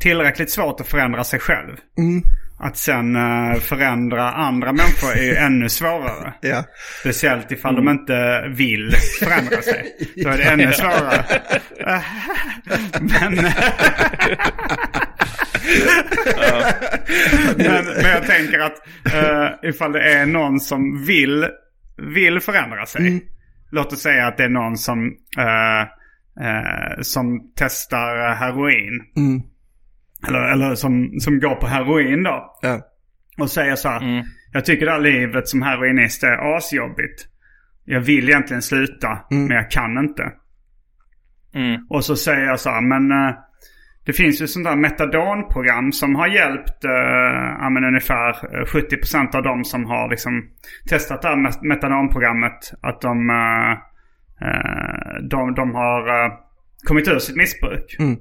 [0.00, 1.76] tillräckligt svårt att förändra sig själv.
[1.98, 2.22] Mm.
[2.58, 6.34] Att sen eh, förändra andra människor är ju ännu svårare.
[6.40, 6.64] Ja.
[7.00, 9.96] Speciellt ifall de inte vill förändra sig.
[10.16, 11.24] Då är det ännu svårare.
[13.00, 13.34] men,
[17.56, 18.76] men, men jag tänker att
[19.14, 21.46] uh, ifall det är någon som vill,
[22.14, 23.22] vill förändra sig.
[23.70, 25.80] Låt oss säga att det är någon som, eh,
[26.46, 29.02] eh, som testar heroin.
[29.16, 29.42] Mm.
[30.28, 32.58] Eller, eller som, som går på heroin då.
[32.62, 32.80] Ja.
[33.38, 34.00] Och säger så här.
[34.52, 37.26] Jag tycker det här livet som heroinist är asjobbigt.
[37.84, 40.32] Jag vill egentligen sluta, men jag kan inte.
[41.54, 41.86] Mm.
[41.90, 43.34] Och så säger jag så här, men eh,
[44.06, 46.90] det finns ju sånt där metadonprogram som har hjälpt eh,
[47.60, 50.42] ja, men ungefär eh, 70% av de som har liksom
[50.88, 52.72] testat det här met- metadonprogrammet.
[52.82, 53.72] Att de, eh,
[54.48, 56.32] eh, de, de har eh,
[56.88, 57.96] kommit ur sitt missbruk.
[57.98, 58.16] Mm.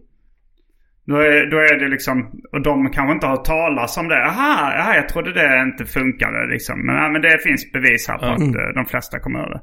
[1.06, 4.26] Då är, då är det liksom, och de kanske inte har talas om det.
[4.26, 6.86] Aha, aha jag trodde det inte funkade liksom.
[6.86, 9.62] Men, ja, men det finns bevis här på att eh, de flesta kommer det.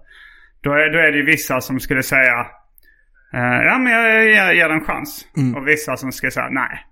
[0.63, 2.47] Då är, då är det ju vissa som skulle säga,
[3.35, 5.27] eh, ja men jag ger, ger en chans.
[5.57, 6.87] Och vissa som skulle säga, nej,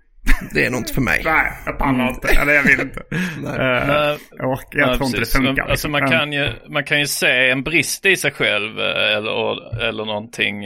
[0.53, 1.21] Det är nog inte för mig.
[1.25, 2.27] nej, jag pallar inte.
[2.41, 3.01] Eller jag vill inte.
[3.43, 3.51] Nej.
[3.53, 4.17] Eh, Nej.
[4.37, 5.35] jag, jag Ja, tror inte det precis.
[5.45, 5.63] funkar.
[5.63, 5.91] Alltså liksom.
[5.91, 6.11] man Mm.
[6.11, 10.63] kan, ju, man kan ju se en brist i sig själv eller, och- eller någonting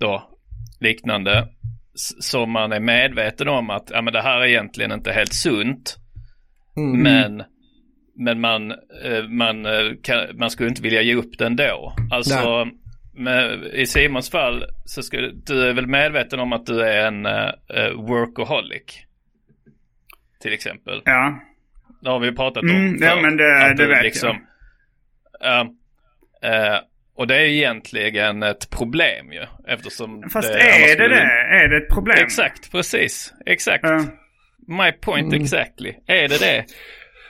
[0.00, 0.28] då
[0.80, 1.48] liknande.
[2.20, 5.96] Som man är medveten om att ja, men det här är egentligen inte helt sunt.
[6.76, 7.02] Mm.
[7.02, 7.42] Men,
[8.16, 8.70] men man,
[9.04, 11.92] eh, man, eh, kan, man skulle inte vilja ge upp den då.
[12.10, 12.66] Alltså
[13.14, 17.26] med, i Simons fall så skulle du är väl medveten om att du är en
[17.26, 19.04] uh, workaholic.
[20.40, 21.02] Till exempel.
[21.04, 21.40] Ja.
[22.02, 22.70] Det har vi ju pratat om.
[22.70, 24.38] Mm, ja, men det- Att det vet jag.
[25.40, 25.60] Ja.
[26.42, 26.78] Eh,
[27.16, 29.44] och det är egentligen ett problem ju.
[29.68, 31.22] Eftersom Fast det, är det det?
[31.62, 32.16] Är det ett problem?
[32.20, 33.32] Exakt, precis.
[33.46, 33.84] Exakt.
[33.84, 34.04] Ja.
[34.68, 35.42] My point Mm.
[35.42, 35.94] exactly.
[36.06, 36.64] Är det det?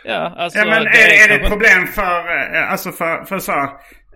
[0.05, 3.38] Ja, alltså, Ja, men det är, är det ett problem för, eh, alltså för, för
[3.38, 3.53] så,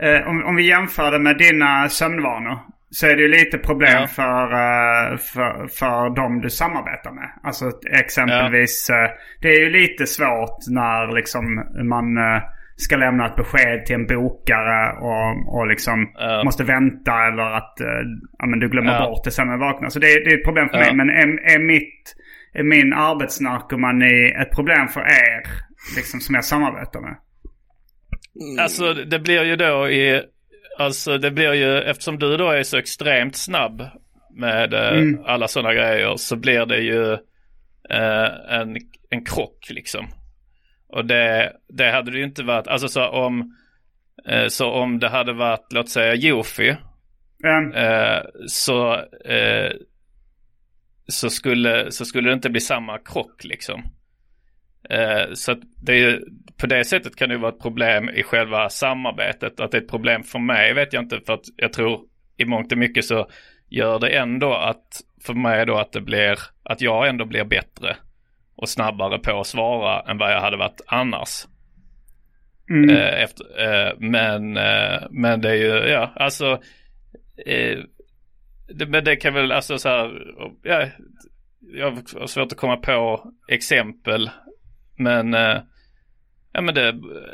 [0.01, 2.59] eh, om, om vi jämför det med dina sömnvanor.
[2.91, 4.07] Så är det ju lite problem Ja.
[4.07, 7.31] för, eh, för, för de du samarbetar med.
[7.43, 9.11] Alltså exempelvis, eh,
[9.43, 11.55] det är ju lite svårt när liksom
[11.89, 12.43] man eh,
[12.77, 16.43] ska lämna ett besked till en bokare och, och liksom Ja.
[16.45, 17.87] måste vänta eller att eh,
[18.39, 19.07] ja, men du glömmer Ja.
[19.09, 19.89] bort det sen när du vaknar.
[19.89, 20.95] Så det, är- det är ett problem för mig.
[20.95, 22.15] Men är, är, mitt,
[22.55, 25.43] är min arbetsnarkomani ett problem för er
[25.97, 27.17] liksom, som jag samarbetar med?
[28.61, 30.23] Alltså det blir ju då i,
[30.79, 33.83] alltså det blir ju, eftersom du då är så extremt snabb
[34.35, 35.21] med eh, Mm.
[35.27, 37.13] alla sådana grejer så blir det ju
[37.91, 38.77] eh, en,
[39.11, 40.07] en krock liksom.
[40.89, 43.57] Och det, det hade det ju inte varit, alltså så om,
[44.29, 46.77] eh, så om det hade varit, låt säga Jofi,
[47.39, 47.75] Ja.
[47.75, 48.95] eh, så,
[49.25, 49.73] eh,
[51.09, 53.83] så, skulle, så skulle det inte bli samma krock liksom.
[54.91, 56.21] Eh, så att det är ju,
[56.61, 59.61] på det sättet kan det ju vara ett problem i själva samarbetet.
[59.61, 62.01] Att det är ett problem för mig vet jag inte för att jag tror
[62.37, 63.29] i mångt och mycket så
[63.69, 67.97] gör det ändå att för mig då att det blir, att jag ändå blir bättre
[68.57, 71.47] och snabbare på att svara än vad jag hade varit annars.
[72.71, 72.97] Mm.
[72.97, 76.61] Eh, efter, eh, men, eh, men det är ju, ja, alltså.
[77.47, 77.79] Eh,
[78.75, 80.89] det, men det kan väl, alltså så här, ja,
[81.61, 84.31] jag har svårt att komma på exempel.
[84.97, 85.59] Men, eh,
[86.53, 86.89] ja men det,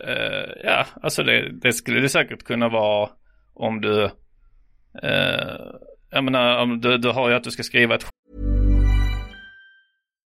[0.07, 3.11] eh, ja, alltså det, det skulle det säkert kunna vara
[3.55, 4.11] om du,
[6.11, 8.07] jag menar, om du, du har ju att du ska skriva ett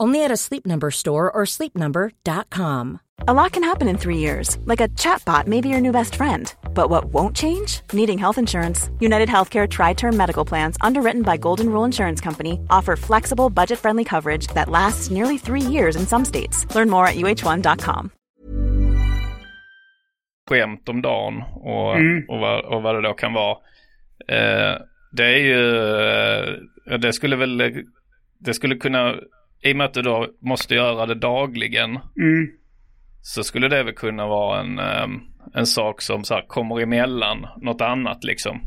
[0.00, 3.00] Only at a Sleep Number store or sleepnumber.com.
[3.26, 6.14] A lot can happen in three years, like a chatbot may be your new best
[6.14, 6.54] friend.
[6.72, 7.80] But what won't change?
[7.92, 8.90] Needing health insurance.
[9.00, 13.78] United Healthcare Tri Term Medical Plans, underwritten by Golden Rule Insurance Company, offer flexible, budget
[13.80, 16.64] friendly coverage that lasts nearly three years in some states.
[16.76, 18.10] Learn more at uh1.com.
[20.48, 22.24] skämt om dagen och, Mm.
[22.28, 23.56] och, vad, och vad det då kan vara.
[24.28, 24.78] Eh,
[25.12, 25.76] det är ju,
[26.92, 27.82] eh, det skulle väl,
[28.40, 29.14] det skulle kunna,
[29.62, 32.48] i och med att du då måste göra det dagligen, Mm.
[33.22, 35.06] så skulle det väl kunna vara en, eh,
[35.54, 38.60] en sak som så här, kommer emellan något annat liksom.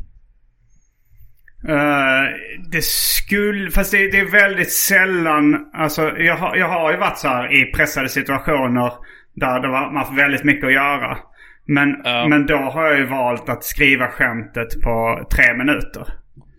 [1.68, 2.22] Eh,
[2.70, 7.18] det skulle, fast det, det är väldigt sällan, alltså jag har, jag har ju varit
[7.18, 8.92] så här i pressade situationer
[9.34, 11.18] där det var, man får väldigt mycket att göra.
[11.66, 12.26] Men, Ja.
[12.28, 16.06] men då har jag ju valt att skriva skämtet på tre minuter.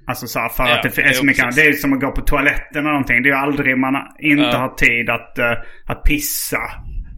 [0.07, 1.55] Alltså så här, för Ja, att det är så jo, mycket precis.
[1.63, 3.23] Det är ju som att gå på toaletten eller någonting.
[3.23, 4.57] Det är ju aldrig man inte Ja.
[4.57, 5.51] har tid att, eh,
[5.85, 6.59] att pissa.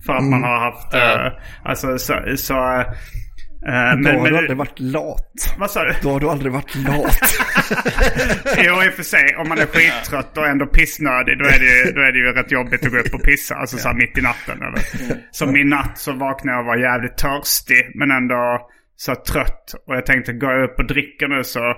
[0.05, 1.25] För att man har haft, Ja.
[1.27, 1.31] eh,
[1.63, 5.55] alltså så, så Då men, har men, du aldrig varit lat.
[5.57, 5.93] vad sa du?
[6.01, 7.19] Då har du aldrig varit lat.
[8.57, 9.35] Jo, i och för sig.
[9.37, 12.25] Om man är skittrött och ändå pissnödig då är det ju, då är det ju
[12.33, 13.55] rätt jobbigt att gå upp och pissa.
[13.55, 14.57] Alltså så här mitt i natten.
[14.61, 14.81] Eller.
[15.31, 19.73] Som i natt så vaknade jag och var jävligt törstig men ändå så trött.
[19.87, 21.73] Och jag tänkte går jag upp och dricker nu så,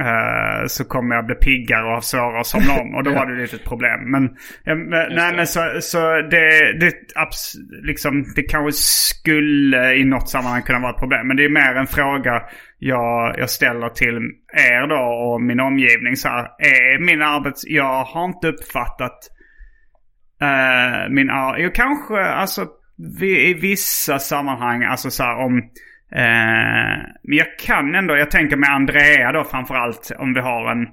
[0.00, 2.94] eh, så kommer jag bli piggare och ha svårare att somna om.
[2.94, 4.10] Och då var det lite ett problem.
[4.10, 5.98] Men, ja, men nej men så, så
[6.30, 11.26] det, det, abs, liksom, det kanske skulle i något sammanhang kunna vara ett problem.
[11.26, 12.42] Men det är mer en fråga
[12.78, 14.16] jag, jag ställer till
[14.54, 16.16] er då och min omgivning.
[16.16, 17.62] Så här, är min arbets...
[17.66, 19.18] Jag har inte uppfattat
[20.40, 22.66] eh, min Jo, kanske alltså
[23.20, 25.62] vi, i vissa sammanhang, alltså så här om...
[26.16, 30.86] Eh, men jag kan ändå, jag tänker med Andrea då framförallt om vi har en...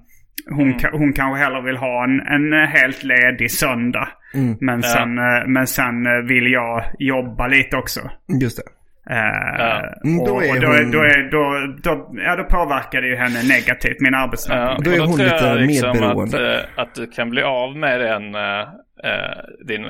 [0.49, 4.07] Hon, ka, hon kanske hellre vill ha en, en helt ledig söndag.
[4.59, 7.99] Men, sen, eh, men sen eh, vill jag jobba lite också.
[8.41, 8.63] Just det.
[10.03, 13.01] Mm, då och, är och då, hon- är, då, är, då, då, ja, då påverkar
[13.01, 14.83] det ju henne negativt, min arbetsnarkoman.
[14.83, 16.59] Då är hon tror lite jag liksom medberoende.
[16.75, 18.67] Att, att du kan bli av med den, eh,
[19.67, 19.85] din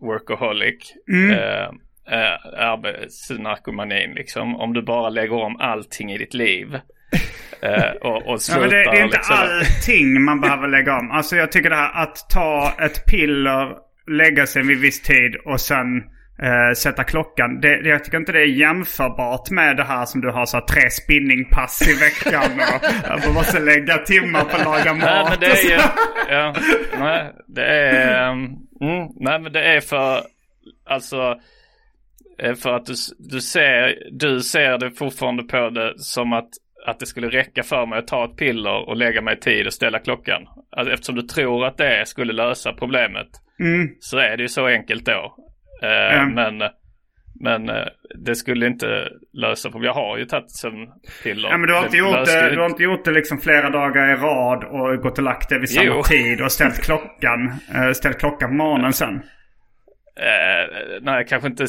[0.00, 1.30] workaholic, Mm.
[2.10, 4.56] Eh, eh, arbetsnarkomanin liksom.
[4.56, 6.66] Om du bara lägger om allting i ditt liv.
[7.62, 9.36] Eh, och, och Ja, slutar men det, det är inte liksom.
[9.36, 11.10] allting man behöver lägga om.
[11.10, 13.72] Alltså jag tycker det här att ta ett piller,
[14.10, 15.96] lägga sig vid viss tid och sen
[16.42, 17.60] eh, sätta klockan.
[17.60, 20.56] Det, det, jag tycker inte det är jämförbart med det här som du har så
[20.56, 25.00] här, tre spinningpass i veckan och man måste lägga timmar på att laga mat.
[25.04, 25.80] Nej men det är ju,
[26.34, 26.54] ja,
[26.98, 28.44] nej det är, um,
[28.80, 30.20] mm, nej men det är för,
[30.86, 31.34] alltså,
[32.62, 36.48] för att du, du ser, du ser det fortfarande på det som att,
[36.86, 39.66] att det skulle räcka för mig att ta ett piller och lägga mig i tid
[39.66, 40.42] och ställa klockan.
[40.76, 43.26] Alltså, eftersom du tror att det skulle lösa problemet
[43.60, 43.88] Mm.
[44.00, 45.36] så är det ju så enkelt då.
[45.82, 46.34] Eh, Mm.
[46.34, 46.70] Men,
[47.40, 47.84] men eh,
[48.24, 49.96] det skulle inte lösa problemet.
[49.96, 51.48] Jag har ju tagit sömnpiller.
[51.48, 54.12] Ja, men du har inte gjort det, du har inte gjort det liksom flera dagar
[54.12, 56.02] i rad och gått och lagt dig vid samma Jo.
[56.02, 59.22] tid och ställt klockan, eh, ställt klockan på morgonen sen.
[60.20, 61.66] Eh, nej, kanske inte,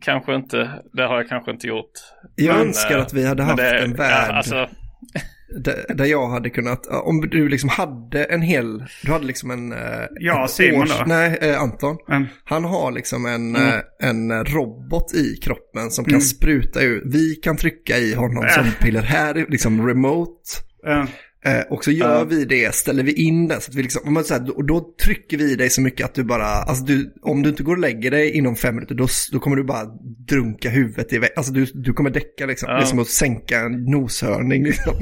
[0.00, 0.70] kanske inte.
[0.92, 1.90] Det har jag kanske inte gjort.
[2.36, 4.68] Jag Men, önskar eh, att vi hade men haft det- en värld Ja, alltså,
[5.60, 9.72] där, där jag hade kunnat, om du liksom hade en hel, du hade liksom en...
[9.72, 9.78] eh,
[10.20, 11.04] Ja, Simon då?
[11.06, 11.96] Nej, eh, Anton.
[12.10, 12.26] Mm.
[12.44, 13.68] Han har liksom en, Mm.
[13.68, 18.64] eh, en robot i kroppen som kan spruta ut, vi kan trycka i honom som
[18.80, 20.32] piller här, liksom remote.
[21.44, 24.14] Eh, och så gör vi det, ställer vi in den så att vi liksom, om
[24.14, 27.42] man säger, då, då trycker vi dig så mycket att du bara, alltså du, om
[27.42, 29.84] du inte går och lägger dig inom fem minuter då, då kommer du bara
[30.28, 31.34] drunka huvudet i väggen.
[31.36, 32.68] Alltså du, du kommer däcka liksom.
[32.68, 34.94] Det är som att sänka en noshörning liksom.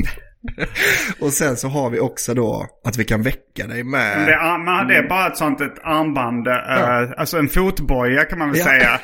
[1.20, 4.26] och sen så har vi också då att vi kan väcka dig med...
[4.26, 7.14] Det är, man, det är bara ett sånt ett armband, eh, Ja.
[7.16, 8.64] alltså en fotboja kan man väl Ja.
[8.64, 9.00] säga.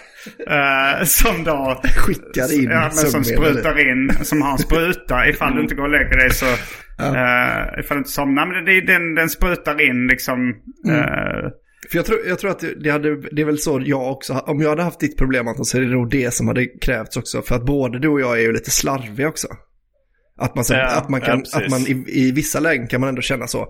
[0.51, 5.55] eh, som då Skickar in ja, men som sprutar in, som har en spruta ifall
[5.55, 6.47] du inte går och lägger dig så.
[7.03, 8.47] Uh, ifall du inte somnar.
[8.47, 10.39] Men det, den, den sprutar in liksom.
[10.89, 11.01] Mm.
[11.91, 14.33] För jag tror, jag tror att det, det, hade, det är väl så jag också,
[14.33, 17.17] om jag hade haft ditt problem Anton så är det nog det som hade krävts
[17.17, 17.43] också.
[17.43, 19.49] För att både du och jag är ju lite slarviga också.
[20.39, 23.01] Att man, så, Ja, att man, kan, ja, att man i, i vissa lägen kan
[23.01, 23.67] man ändå känna så.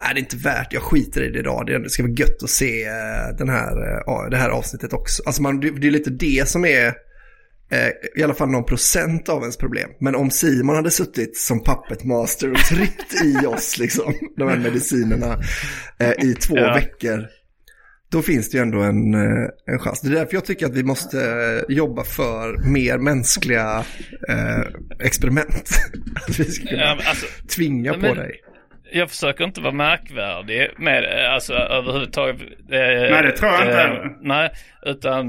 [0.00, 1.66] Det är inte värt, jag skiter i det idag.
[1.66, 5.22] Det ska vara gött att se eh, den här, eh, det här avsnittet också.
[5.26, 6.86] Alltså man, det, det är lite det som är
[7.70, 9.90] eh, i alla fall någon procent av ens problem.
[10.00, 14.56] Men om Simon hade suttit som puppet master och tryckt i oss liksom, de här
[14.56, 15.38] medicinerna
[16.22, 16.74] i två Ja.
[16.74, 17.26] veckor.
[18.10, 20.00] Då finns det ju ändå en, eh, en chans.
[20.00, 21.18] Det är därför jag tycker att vi måste
[21.68, 23.84] eh, jobba för mer mänskliga
[24.28, 24.60] eh,
[25.06, 25.70] experiment.
[26.28, 27.26] Att vi ska kunna Ja, alltså,
[27.56, 28.40] tvinga men- på dig.
[28.92, 32.40] jag försöker inte vara märkvärdig med det, alltså överhuvudtaget.
[32.42, 34.10] Eh, Nej, det tror jag inte eh.
[34.22, 34.50] Nej,
[34.86, 35.28] utan,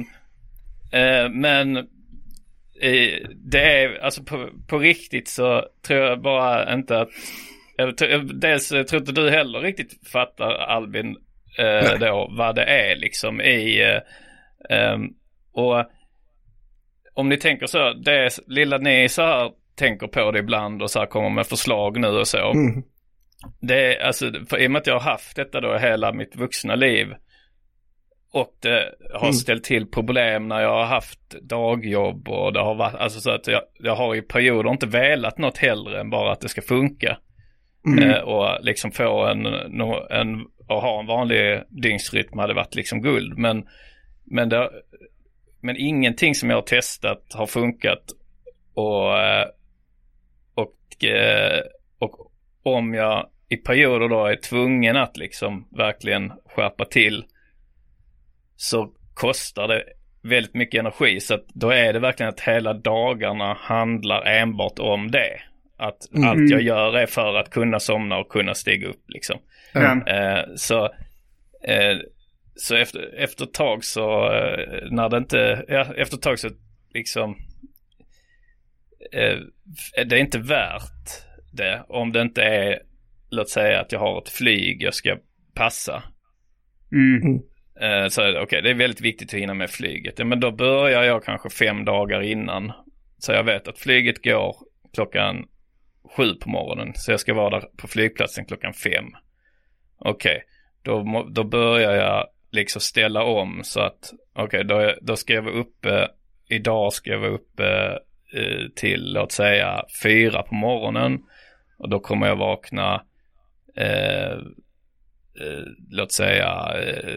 [0.91, 7.09] eh, men eh, det är, alltså på, på riktigt så tror jag bara inte att,
[7.77, 11.15] jag tror, dels jag tror inte du heller riktigt fattar Albin
[11.57, 14.01] eh, då vad det är liksom i, eh,
[14.77, 15.07] ehm,
[15.53, 15.85] och
[17.13, 20.99] om ni tänker så, det lilla ni så här tänker på det ibland och så
[20.99, 22.51] här kommer med förslag nu och så.
[22.51, 22.83] Mm.
[23.61, 26.35] Det är alltså, för i och med att jag har haft detta då hela mitt
[26.35, 27.07] vuxna liv
[28.33, 29.33] och det har Mm.
[29.33, 33.47] ställt till problem när jag har haft dagjobb och det har varit, alltså så att
[33.47, 37.17] jag, jag har i perioder inte velat något hellre än bara att det ska funka.
[37.87, 38.09] Mm.
[38.09, 39.45] Eh, och liksom få en,
[40.09, 43.37] en, och ha en vanlig dygnsrytm hade varit liksom guld.
[43.37, 43.67] Men,
[44.23, 44.69] men, det,
[45.61, 48.03] men ingenting som jag har testat har funkat.
[48.73, 49.47] Och, eh,
[50.53, 51.61] och, eh,
[51.99, 52.31] och
[52.63, 57.25] om jag i perioder då är tvungen att liksom verkligen skärpa till
[58.55, 59.83] så kostar det
[60.21, 61.19] väldigt mycket energi.
[61.19, 65.41] Så att då är det verkligen att hela dagarna handlar enbart om det.
[65.77, 69.37] Att allt jag gör är för att kunna somna och kunna stiga upp liksom.
[69.81, 70.13] Ja.
[70.13, 70.85] Eh, så
[71.63, 71.97] eh,
[72.55, 76.49] så efter, efter ett tag så eh, när det inte, ja efter ett tag så
[76.93, 77.37] liksom
[79.13, 79.37] eh,
[80.05, 82.79] det är inte värt det om det inte är,
[83.29, 85.17] låt säga att jag har ett flyg jag ska
[85.55, 86.03] passa.
[86.91, 87.39] Mm.
[87.81, 90.19] Eh, så okej, det är väldigt viktigt att hinna med flyget.
[90.19, 92.71] Ja, men då börjar jag kanske fem dagar innan.
[93.17, 94.55] Så jag vet att flyget går
[94.93, 95.45] klockan
[96.17, 96.91] sju på morgonen.
[96.95, 99.05] Så jag ska vara där på flygplatsen klockan fem.
[99.99, 100.43] Okej,
[100.83, 105.33] då, må- då börjar jag liksom ställa om så att, okej, då, är- då ska
[105.33, 106.07] jag vara uppe,
[106.49, 107.99] idag ska jag vara uppe
[108.33, 111.19] eh, till, låt säga, fyra på morgonen.
[111.79, 113.03] Och då kommer jag vakna,
[113.75, 114.31] eh,
[115.41, 117.15] eh, låt säga, eh,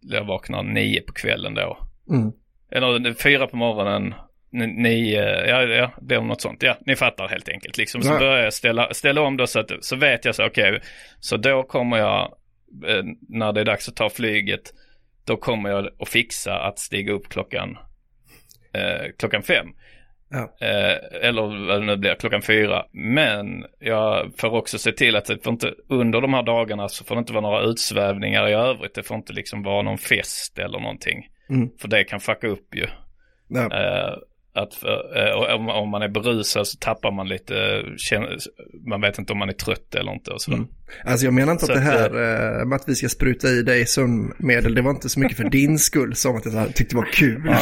[0.00, 1.78] jag vaknar nio på kvällen då.
[2.10, 2.32] Mm.
[2.70, 4.14] Eller fyra på morgonen
[4.52, 6.62] ni, eh, ja, ja, det är något sånt.
[6.62, 7.78] Ja, ni fattar helt enkelt.
[7.78, 8.18] Liksom, så Ja.
[8.18, 10.80] börjar jag ställa, ställa om då så att, så vet jag så, okej,
[11.20, 12.20] så då kommer jag,
[12.88, 14.62] eh, när det är dags att ta flyget,
[15.26, 17.78] då kommer jag att fixa att stiga upp klockan,
[18.74, 19.66] eh, klockan fem.
[20.30, 20.56] Ja.
[20.66, 22.84] Eh, eller vad det nu blir, klockan fyra.
[22.92, 27.04] Men jag får också se till att det får inte, under de här dagarna så
[27.04, 28.94] får det inte vara några utsvävningar i övrigt.
[28.94, 31.26] Det får inte liksom vara någon fest eller någonting.
[31.50, 31.68] Mm.
[31.80, 32.86] För det kan fucka upp ju.
[33.48, 33.60] Ja.
[33.64, 34.14] Eh,
[34.56, 38.38] att för, eh, om, om man är berusad så tappar man lite, känner,
[38.88, 40.48] man vet inte om man är trött eller inte och.
[40.48, 40.66] Mm.
[41.04, 42.10] Alltså jag menar inte Så att det här
[42.60, 45.44] eh, med att vi ska spruta i dig sömnmedel, det var inte så mycket för
[45.44, 47.48] din skull som att jag här tyckte det var kul.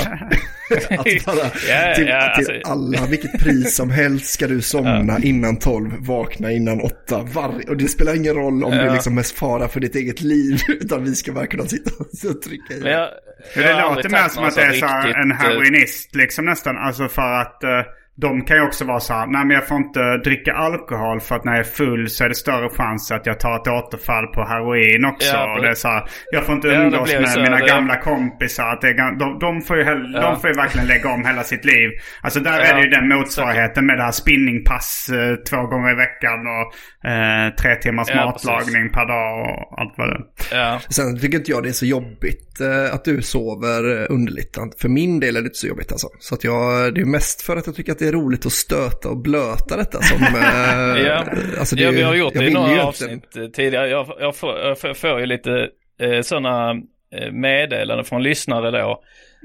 [0.98, 1.36] att bara
[1.68, 5.90] Ja, till, ja, till alltså- alla, vilket pris som helst ska du somna innan tolv,
[5.98, 7.22] vakna innan åtta.
[7.22, 10.20] Var, och det spelar ingen roll om det är liksom mest fara för ditt eget
[10.20, 11.90] liv, utan vi ska bara kunna sitta
[12.28, 13.08] och trycka i jag
[13.54, 16.78] det låter mer som att det är riktigt, en eh, heroinist liksom nästan.
[16.78, 17.82] Alltså för att eh,
[18.16, 21.36] de kan ju också vara så här, nej men jag får inte dricka alkohol för
[21.36, 24.26] att när jag är full så är det större chans att jag tar ett återfall
[24.26, 25.32] på heroin också.
[25.36, 27.40] Ja, och det är så här, jag får inte Ja, det umgås blir med så,
[27.40, 28.64] mina det- gamla kompisar.
[28.72, 30.20] Att det är, de, de, får ju, Ja.
[30.20, 31.90] de får ju verkligen lägga om hela sitt liv.
[32.22, 35.90] Alltså där Ja, är det ju den motsvarigheten med det här spinningpass eh, två gånger
[35.92, 36.66] i veckan och
[37.10, 39.40] eh, tre timmars Ja, matlagning per dag
[39.70, 40.14] och allt vad det
[40.56, 40.58] är.
[40.58, 44.58] Ja, Sen tycker inte jag det är så jobbigt eh, att du sover eh, underligt.
[44.80, 46.08] För min del är det inte så jobbigt alltså.
[46.18, 48.52] Så att jag, det är mest för att jag tycker att det är roligt att
[48.52, 50.22] stöta och blöta detta som...
[50.24, 51.24] eh, ja.
[51.58, 53.88] alltså det, ja, vi har gjort det i några avsnitt eh, tidigare.
[53.88, 55.68] Jag, jag, får, jag får- ju lite
[56.00, 56.70] eh, sådana
[57.14, 59.02] eh, meddelanden från lyssnare då.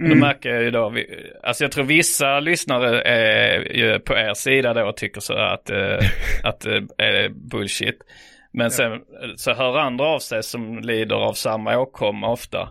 [0.10, 1.08] Då märker jag ju då, vi-
[1.44, 5.70] alltså jag tror vissa lyssnare är ju på er sida då och tycker så att,
[5.70, 6.00] eh,
[6.44, 7.98] att det är bullshit.
[8.54, 9.00] Men sen eh,
[9.36, 12.70] så hör andra av sig som lider av samma åkomma ofta.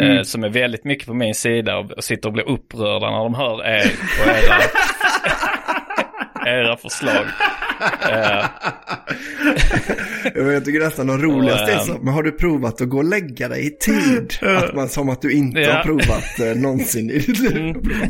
[0.00, 3.18] Eh, som är väldigt mycket på min sida och, och sitter och blir upprörda när
[3.18, 3.82] de hör er
[4.20, 4.56] och era,
[6.46, 7.26] era förslag.
[8.10, 8.44] Eh,
[10.34, 13.04] Ja, Jag tycker nästan de roligaste är så, men har du provat att gå och
[13.04, 14.34] lägga dig i tid?
[14.56, 15.72] Att man som att du inte Ja.
[15.72, 17.52] har provat eh, någonsin i ditt liv.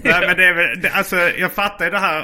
[0.05, 2.21] Nej, men det är väl, det, alltså jag fattar ju det här,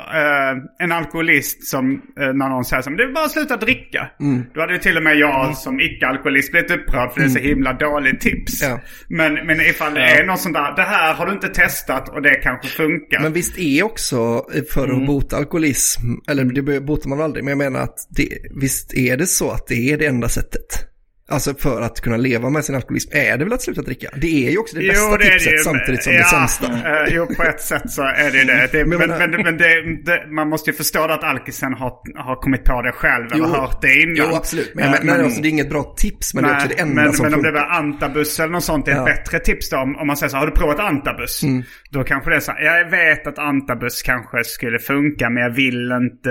[0.53, 4.11] eh, en alkoholist som, eh, när någon säger så det är bara att sluta dricka.
[4.21, 4.43] Mm.
[4.55, 7.39] Då hade ju till och med jag som icke-alkoholist blivit upprörd för det är så
[7.39, 8.63] himla dåligt tips.
[8.63, 8.81] Ja.
[9.09, 12.23] Men, men ifall det är någon sån där, det här har du inte testat och
[12.23, 13.21] det kanske funkar.
[13.21, 15.01] Men visst är också för Mm.
[15.01, 18.29] att bota alkoholism, eller det botar man aldrig, men jag menar att det,
[18.61, 20.85] visst är det så att det är det enda sättet.
[21.31, 24.11] Alltså för att kunna leva med sin alkoholism är det väl att sluta dricka.
[24.17, 25.59] Det är ju också det bästa det tipset ju.
[25.59, 26.67] samtidigt som ja, det sämsta.
[26.67, 28.69] eh, jo, på ett sätt så är det det.
[28.73, 32.37] det Men men men, men, det, det, man måste ju förstå att alkisen har, har
[32.37, 33.51] kommit på det själv eller Jo.
[33.51, 34.17] hört det innan.
[34.17, 34.73] Jo, absolut.
[34.75, 36.75] Men, Eh, men, men, alltså, det är inget bra tips, men det är också det
[36.81, 39.05] enda men, som men om det var antabus eller något sånt är ett Ja.
[39.05, 39.77] bättre tips då.
[39.77, 41.43] Om, om man säger så har du provat antabus?
[41.43, 41.63] Mm.
[41.91, 45.51] Då kanske det är så här, jag vet att antabus kanske skulle funka men jag
[45.51, 46.31] vill inte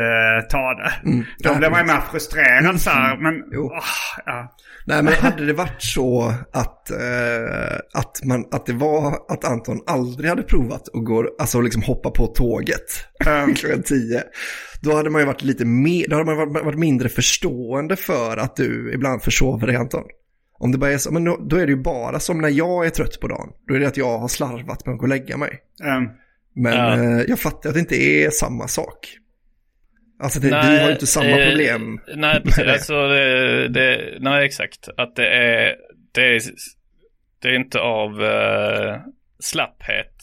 [0.50, 0.92] ta det.
[1.04, 1.26] Då Mm.
[1.38, 3.18] Ja, blir man ju mer frustrerad så här.
[3.18, 3.72] Men, Jo.
[3.74, 3.84] åh,
[4.26, 4.54] ja.
[4.86, 9.80] Nej, men hade det varit så att, eh, att, man, att det var att Anton
[9.88, 13.54] aldrig hade provat att gå, alltså liksom hoppa på tåget Um.
[13.56, 14.24] klockan tio,
[14.82, 18.38] då hade man ju varit lite mer, då hade man varit, varit mindre förstående för
[18.38, 20.04] att du ibland försover dig Anton.
[20.60, 22.86] Om det bara är så, men då, då är det ju bara som när jag
[22.86, 23.50] är trött på dagen.
[23.68, 25.60] Då är det att jag har slarvat med att gå och lägga mig.
[25.98, 26.10] Um,
[26.56, 26.94] Men Ja.
[26.94, 29.18] eh, jag fattar att det inte är samma sak.
[30.20, 32.00] Alltså det, vi Nej, har ju inte samma eh, problem.
[32.16, 32.58] Nej, precis.
[32.66, 32.74] det.
[32.74, 34.90] Alltså, det, det, nej, exakt.
[34.98, 35.76] Att det är,
[36.12, 36.42] det är,
[37.42, 38.98] det är inte av uh,
[39.40, 40.14] slapphet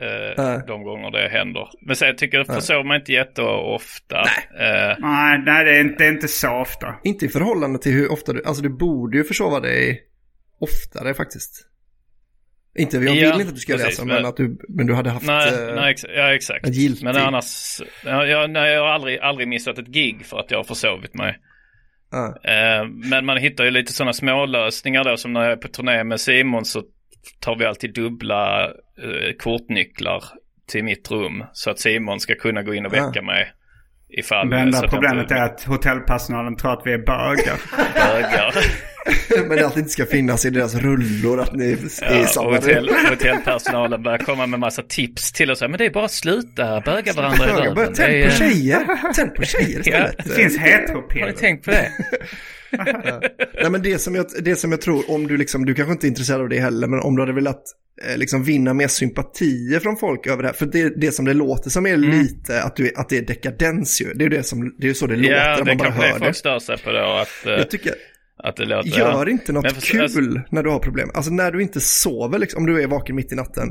[0.00, 0.60] eh, Nej.
[0.66, 1.68] de gånger det händer.
[1.82, 4.20] Men sen tycker jag, försover man inte jätteofta.
[4.60, 6.94] Eh, nej, nej det, är inte, det är inte så ofta.
[7.04, 10.02] Inte i förhållande till hur ofta du, alltså du borde ju försova dig
[10.60, 11.66] oftare faktiskt.
[12.78, 14.86] Inte, jag Ja, vill inte att du ska precis, läsa, men, men- att du, men
[14.86, 15.26] du hade haft...
[15.26, 16.66] nej, eh, nej, ex, ja, exakt.
[16.66, 20.38] en giltig- Men annars, ja, jag, nej, jag har aldrig, aldrig missat ett gig för
[20.38, 21.38] att jag har försovit mig.
[22.10, 22.36] ja.
[22.50, 26.04] Eh, men man hittar ju lite sådana smålösningar då som när jag är på turné
[26.04, 26.82] med Simon så
[27.40, 30.24] tar vi alltid dubbla eh, kortnycklar
[30.70, 33.52] till mitt rum så att Simon ska kunna gå in och väcka mig
[34.12, 37.56] ifall Det så enda att jag problemet är att hotellpersonalen tror att vi är bögar.
[37.94, 38.54] bögar.
[39.48, 41.88] men det alltid inte ska finnas i deras rullor att ni är i
[42.20, 45.60] Ja, samma och hotell, hotellpersonalen börjar komma med massa tips till oss.
[45.60, 47.92] Men det är bara att sluta böga varandra i röven.
[47.96, 49.12] Det är, tänd på tjejer.
[49.14, 50.16] Tänd på tjejer istället.
[50.24, 51.32] Det finns Har ni heteropiller.
[51.32, 51.90] tänkt på det?
[53.62, 56.06] Nej men det som, jag, det som jag tror, om du liksom, du kanske inte
[56.06, 57.62] är intresserad av det heller, men om du hade velat
[58.10, 61.34] eh, liksom vinna mer sympatier från folk över det här, för det, det som det
[61.34, 62.10] låter som är Mm.
[62.10, 64.94] lite att, du, att det är dekadens ju, det är ju det som, det är
[64.94, 66.34] så det låter Ja, när det man bara kanske det hör folk det.
[66.34, 66.98] stör sig på då.
[66.98, 67.94] Att, eh, Jag tycker,
[68.42, 68.88] att det låter...
[68.98, 69.30] Gör ja.
[69.30, 71.10] inte något för- kul alltså- när du har problem.
[71.14, 73.68] Alltså när du inte sover, liksom, om du är vaken mitt i natten.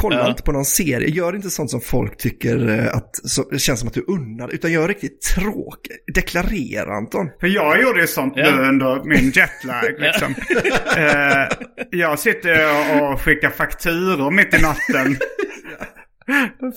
[0.00, 0.30] Kolla Ja.
[0.30, 1.08] inte på någon serie.
[1.08, 4.48] Gör inte sånt som folk tycker eh, att så, det känns som att du unnar.
[4.54, 6.04] Utan gör riktigt tråkigt.
[6.14, 7.26] Deklarera Anton.
[7.40, 8.56] För jag gjorde ju sånt Ja.
[8.56, 10.34] nu under min jetlag liksom.
[10.96, 11.48] eh,
[11.90, 12.66] jag sitter
[13.02, 15.16] och skickar fakturor mitt i natten.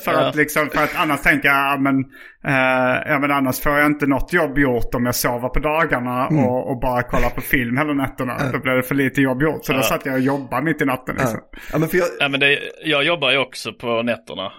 [0.03, 0.27] För Ja.
[0.27, 1.99] att liksom, för att annars tänker jag, ja men,
[2.47, 6.27] eh, ja men annars får jag inte något jobb gjort om jag sover på dagarna
[6.27, 8.33] och, och bara kollar på film hela nätterna.
[8.53, 9.65] Då blir det för lite jobb gjort.
[9.65, 11.39] Så då satt jag och jobbade mitt i natten liksom.
[11.71, 14.51] Ja, men för jag, Ja, men det, jag jobbar ju också på nätterna.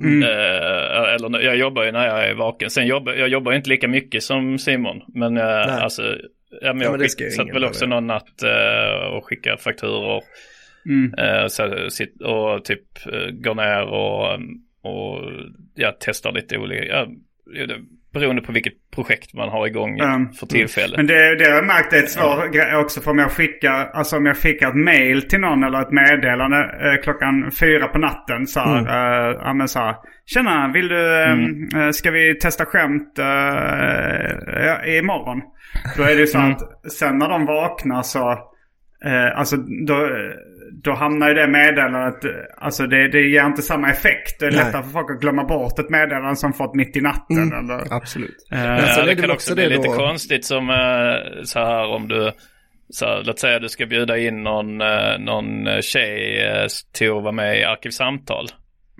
[0.00, 0.22] Mm.
[0.22, 2.70] Eh, eller jag jobbar ju när jag är vaken.
[2.70, 4.96] Sen jobbar jag jobbar inte lika mycket som Simon.
[5.14, 7.86] Men uh, alltså, ja, men Ja, jag men det ska ju skick, satt väl också
[7.86, 10.22] någon natt eh, och skickar fakturor.
[10.86, 11.14] Mm.
[11.18, 11.64] Eh, så,
[12.28, 14.32] och typ uh, går ner och,
[14.82, 15.32] och
[15.74, 16.84] ja, testar lite olika.
[16.84, 17.06] Ja,
[18.12, 20.32] beroende på vilket projekt man har igång Mm.
[20.32, 20.96] för tillfället.
[20.96, 23.90] Men det, det har jag märkt är ett svår grej också för om jag skickar,
[23.92, 27.98] alltså om jag skickar ett mail till någon eller ett meddelande eh, klockan fyra på
[27.98, 31.32] natten så här, eh, ja men så här, Tjena, vill du, eh,
[31.82, 35.42] eh, ska vi testa skämt eh, imorgon?
[35.96, 38.30] Då är det ju så att sen när de vaknar så,
[39.04, 39.56] eh, alltså
[39.86, 40.08] då,
[40.72, 42.14] då hamnar ju det meddelandet,
[42.58, 44.40] alltså det, det ger inte samma effekt.
[44.40, 44.64] Det är Nej.
[44.64, 47.52] lättare för folk att glömma bort ett meddelande som fått mitt i natten.
[47.52, 48.36] Eller, absolut.
[48.48, 48.58] sen
[48.98, 52.32] Ja, det kan också bli lite då- konstigt som eh, så här om du,
[52.90, 57.22] så här, låt säga du ska bjuda in någon, eh, någon tjej eh, till att
[57.22, 58.46] vara med i Arkivsamtal.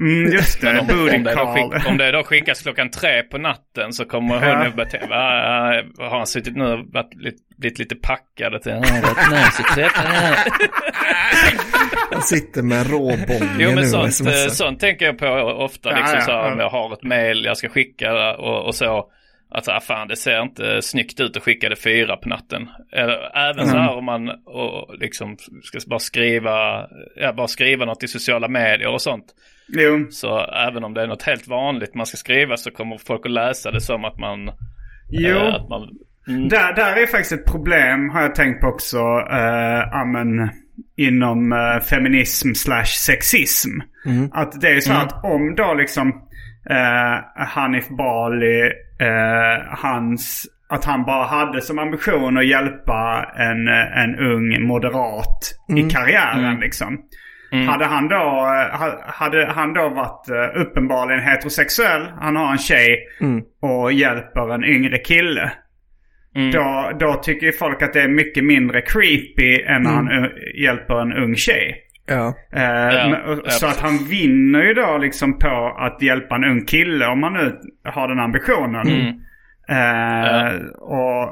[0.00, 0.78] Mm, just det.
[0.80, 4.34] Om, om, det då skick, om det då skickas klockan tre på natten så kommer
[4.34, 4.64] hon Ja.
[4.64, 5.16] ju börja tänka, "Va,
[5.98, 6.78] har han suttit nu och
[7.16, 10.36] lite- blivit lite packad och tänkt, "Ah, vad nice att träffa henne."
[12.10, 15.26] Jag sitter med råbången Jo men sånt, eh, sånt tänker jag på
[15.64, 15.90] ofta.
[15.90, 16.52] Ja, Liksom ja, så här, ja.
[16.52, 19.10] om jag har ett mail jag ska skicka och, och så.
[19.50, 22.68] Att ah, fan det ser inte snyggt ut att skicka det fyra på natten.
[23.34, 26.86] Även så här om man och, liksom ska bara skriva,
[27.16, 29.24] ja, bara skriva något i sociala medier och sånt.
[29.68, 30.06] Jo.
[30.10, 33.32] Så även om det är något helt vanligt man ska skriva så kommer folk att
[33.32, 34.50] läsa det som att man...
[35.10, 35.36] Jo.
[35.36, 35.88] eh, att man
[36.28, 38.98] mm, Där, där är faktiskt ett problem har jag tänkt på också.
[39.30, 40.50] Eh, ja, men,
[40.96, 43.70] inom eh, feminism slash sexism.
[44.32, 46.08] Att det är så att om då liksom
[46.70, 48.62] eh, Hanif Bali,
[49.00, 55.54] eh, hans, att han bara hade som ambition att hjälpa en, eh, en ung moderat
[55.76, 56.98] i karriären liksom.
[57.66, 62.58] Hade han då, eh, ha- hade han då varit eh, uppenbarligen heterosexuell, han har en
[62.58, 62.98] tjej
[63.62, 65.52] och hjälper en yngre kille.
[66.52, 70.26] Då, då tycker ju folk att det är mycket mindre creepy än när han uh,
[70.62, 71.76] hjälper en ung tjej.
[72.06, 72.34] Ja.
[72.52, 76.34] Eh, Ja, men- och- ja, så att han vinner ju då liksom på att hjälpa
[76.34, 78.88] en ung kille om han nu har den ambitionen.
[79.70, 81.22] Eh, och,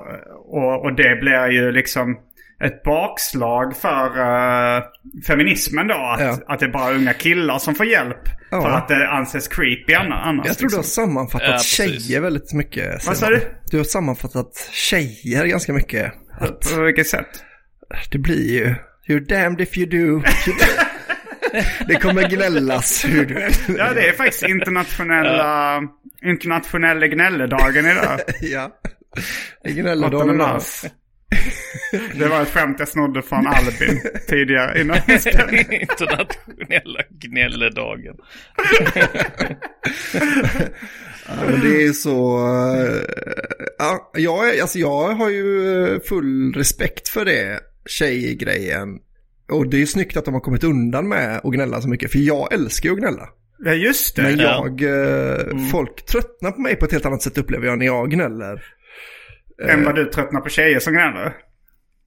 [0.56, 2.16] och, och det blir ju liksom
[2.64, 4.82] ett bakslag för eh,
[5.26, 5.94] feminismen då.
[5.94, 6.38] Att, Ja.
[6.46, 8.18] att det är bara unga killar som får hjälp.
[8.50, 8.62] Ja.
[8.62, 10.46] För att det anses creepy anna- annars.
[10.46, 11.04] Jag tror du har liksom.
[11.06, 13.06] sammanfattat Ja, tjejer väldigt mycket.
[13.06, 13.40] Vad sa du?
[13.70, 16.12] Du har sammanfattat tjejer ganska mycket.
[16.40, 17.26] Att På vilket sätt?
[18.10, 18.74] det blir ju,
[19.08, 20.22] you're damned if you do.
[21.88, 23.48] det kommer gnällas hur du
[23.78, 25.80] Ja, det är faktiskt internationella,
[26.24, 28.20] internationella gnälledagen idag.
[28.40, 28.70] ja.
[29.62, 30.48] Det är 8 gnälledagen idag.
[30.48, 30.84] mars.
[32.14, 34.96] Det var ett skämt jag snodde från Albin tidigare innan
[35.70, 38.16] internationella gnälledagen.
[41.28, 42.38] Ja, men det är så...
[42.46, 43.02] eh,
[43.78, 48.88] Ja, jag, alltså jag har ju eh, full respekt för det tjejgrejen.
[49.50, 52.12] Och det är ju snyggt att de har kommit undan med att gnälla så mycket.
[52.12, 53.28] För jag älskar ju att gnälla.
[53.64, 54.22] Ja, just det.
[54.22, 54.66] Men Ja.
[54.78, 58.10] jag, eh, folk tröttnar på mig på ett helt annat sätt upplever jag när jag
[58.10, 58.62] gnäller.
[59.62, 61.36] Än vad du tröttnar på tjejer som gnäller.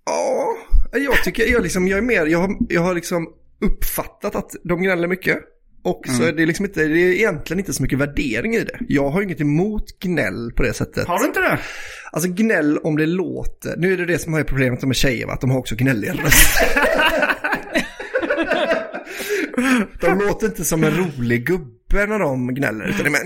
[0.05, 0.57] Ja,
[0.93, 3.27] jag tycker, jag, liksom, jag är mer, jag har, jag har liksom
[3.61, 5.39] uppfattat att de gnäller mycket.
[5.83, 8.79] Och så är det liksom inte, det är egentligen inte så mycket värdering i det.
[8.87, 11.07] Jag har inget emot gnäll på det sättet.
[11.07, 11.59] Har du inte det?
[12.11, 15.33] Alltså gnäll om det låter, nu är det det som är problemet med tjejer va,
[15.33, 16.67] att de har också gnälliga röster.
[20.01, 23.19] de låter inte som en rolig gubbe när de gnäller, utan det är mer...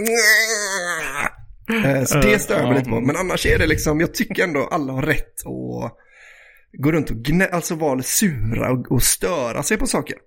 [1.70, 3.02] Eh, Så det stör jag mig lite på.
[3.02, 5.98] Men annars är det liksom, jag tycker ändå alla har rätt att
[6.78, 10.18] gå runt och gnä, alltså vara sura och, och störa sig på saker.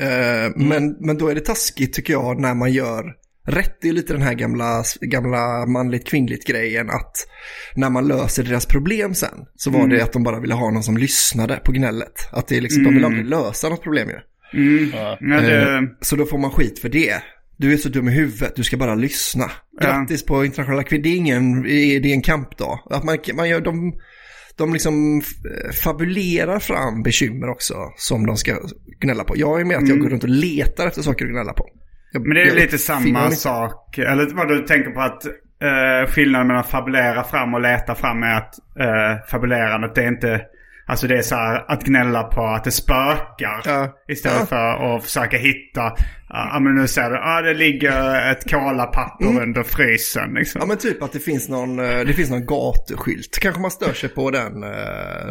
[0.00, 3.04] Eh, men, men då är det taskigt tycker jag när man gör
[3.48, 3.78] rätt.
[3.80, 7.12] Det är lite den här gamla, gamla manligt kvinnligt grejen att
[7.74, 10.82] när man löser deras problem sen så var det att de bara ville ha någon
[10.82, 12.28] som lyssnade på gnället.
[12.32, 14.16] Att det är liksom, de vill aldrig lösa något problem ju.
[14.92, 17.22] Ja, det, Eh, Så då får man skit för det.
[17.56, 19.50] Du är så dum i huvudet, du ska bara lyssna.
[19.80, 22.78] Grattis på internationella kvinnor, det är ingen, det är en kampdag.
[22.90, 23.94] Att man, man gör, de,
[24.56, 25.22] de liksom
[25.84, 28.58] fabulerar fram bekymmer också som de ska
[29.00, 29.34] gnälla på.
[29.36, 31.64] Jag är med att jag går runt och letar efter saker att gnälla på.
[31.64, 31.76] Jag,
[32.16, 32.28] Mm.
[32.28, 33.98] Men det är jag lite samma sak.
[33.98, 38.36] Eller vad du tänker på att uh, skillnaden mellan fabulera fram och leta fram är
[38.36, 40.40] att uh, fabulerandet det är inte...
[40.88, 43.62] Alltså det är så här att gnälla på att det spökar.
[43.64, 43.96] Ja.
[44.08, 44.46] Istället Ja.
[44.46, 45.92] för att försöka hitta.
[46.28, 50.58] Ja men nu ser du, ja det ligger ett kolapapper under frysen liksom.
[50.58, 50.64] Mm.
[50.64, 53.38] Ja men typ att det finns någon, eh, det finns någon gatuskylt.
[53.40, 54.70] Kanske man stör sig på den uh,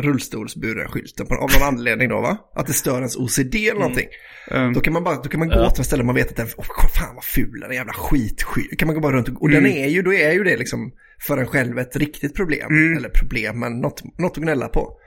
[0.02, 2.38] rullstolsburen skylten av någon anledning då va?
[2.56, 4.08] Att det stör ens OCD eller någonting.
[4.52, 4.74] Mm.
[4.74, 6.48] Då kan man bara, då kan man gå till ett ställe man vet att den,
[6.58, 6.66] oh,
[7.00, 8.80] fan vad ful den är, jävla skitskylt.
[8.80, 9.64] kan man gå bara runt och, och Mm.
[9.64, 10.92] den är ju, då är ju det liksom
[11.28, 12.68] för en själv ett riktigt problem.
[12.70, 12.98] Mm.
[12.98, 14.98] Eller problem, men något, något att gnälla på.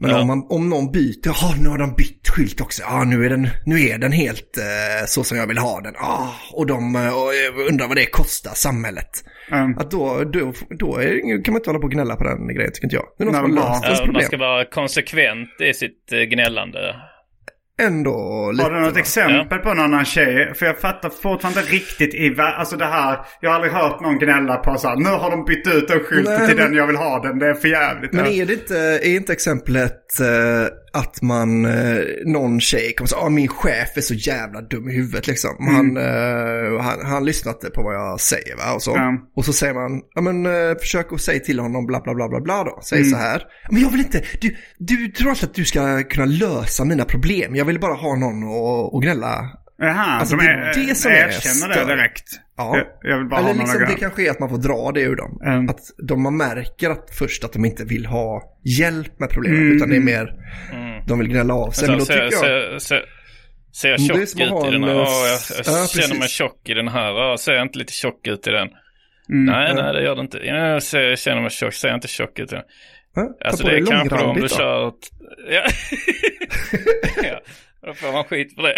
[0.00, 0.20] Men Ja.
[0.20, 3.30] om, man, om någon byter, jaha nu har de bytt skylt också, ja nu är
[3.30, 5.94] den, nu är den helt eh, så som jag vill ha den.
[5.96, 9.10] Ah, och de eh, och jag undrar vad det kostar samhället.
[9.52, 9.78] Mm.
[9.78, 12.72] Att då, då, då är, kan man inte hålla på och gnälla på den grejen
[12.72, 13.04] tycker inte jag.
[13.18, 15.74] Det är någon Nej, som har löst bara- ens Ja, man ska vara konsekvent i
[15.74, 16.94] sitt eh, gnällande.
[17.82, 18.62] Ändå lite.
[18.64, 20.54] Har du något exempel på någon annan tjej?
[20.54, 23.18] För jag fattar fortfarande inte riktigt i Alltså det här.
[23.40, 24.96] Jag har aldrig hört någon gnälla på så här.
[24.96, 27.38] Nu har de bytt ut den skylten till men- den jag vill ha den.
[27.38, 28.12] Det är för jävligt.
[28.12, 30.26] Men är det inte, är inte exemplet eh,
[30.96, 34.94] att man, eh, någon tjej kommer säga, ah, min chef är så jävla dum i
[34.94, 35.50] huvudet liksom.
[35.60, 38.72] Han, eh, han, han lyssnar inte på vad jag säger va?
[38.74, 39.12] Och så, Ja.
[39.36, 42.28] och så säger man, ja men eh, försök att säga till honom bla bla bla
[42.28, 42.80] bla bla då.
[42.84, 46.26] Säg så här, men jag vill inte, du, du tror alltid att du ska kunna
[46.26, 47.56] lösa mina problem.
[47.56, 48.42] Jag vill bara ha någon
[48.96, 49.50] att, gnälla.
[49.78, 51.88] Jaha, Alltså, de det är, är det som är erkänner det störigt.
[51.88, 52.24] direkt.
[52.56, 52.76] Ja.
[52.76, 55.00] Jag, jag vill bara Eller ha liksom, det kanske är att man får dra det
[55.00, 55.40] ur dem.
[55.44, 55.68] Mm.
[55.68, 58.42] Att de man märker att först att de inte vill ha
[58.78, 59.58] hjälp med problemet.
[59.60, 60.34] Mm, Utan det är mer,
[61.06, 61.88] de vill gnälla av sig.
[61.88, 62.32] Men då Så, tycker jag...
[62.32, 63.04] ser, ser,
[63.72, 64.90] ser jag tjock ut i den en, här?
[64.90, 67.10] eh, Ja, jag, s- jag ja, känner mig tjock i den här.
[67.12, 68.68] Ja, ser jag inte lite tjock ut i den?
[69.28, 69.44] Mm.
[69.44, 70.38] Nej, nej, det gör det inte.
[70.38, 72.64] Jag, ser, jag känner mig tjock, ser jag inte tjock ut i den?
[73.14, 74.88] Ta Alltså det är kanske då om du kör...
[74.88, 74.94] ett-
[75.50, 75.62] Ja.
[77.22, 77.40] ja,
[77.86, 78.74] då får man skit för det.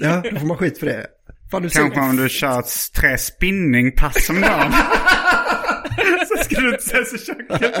[0.00, 1.06] Ja, då får man skit för det.
[1.54, 2.08] Fan, du Kanske ser...
[2.10, 2.64] om du kör
[3.00, 4.72] tre spinningpass om dagen.
[6.28, 7.74] så ska du inte se så tjock ut.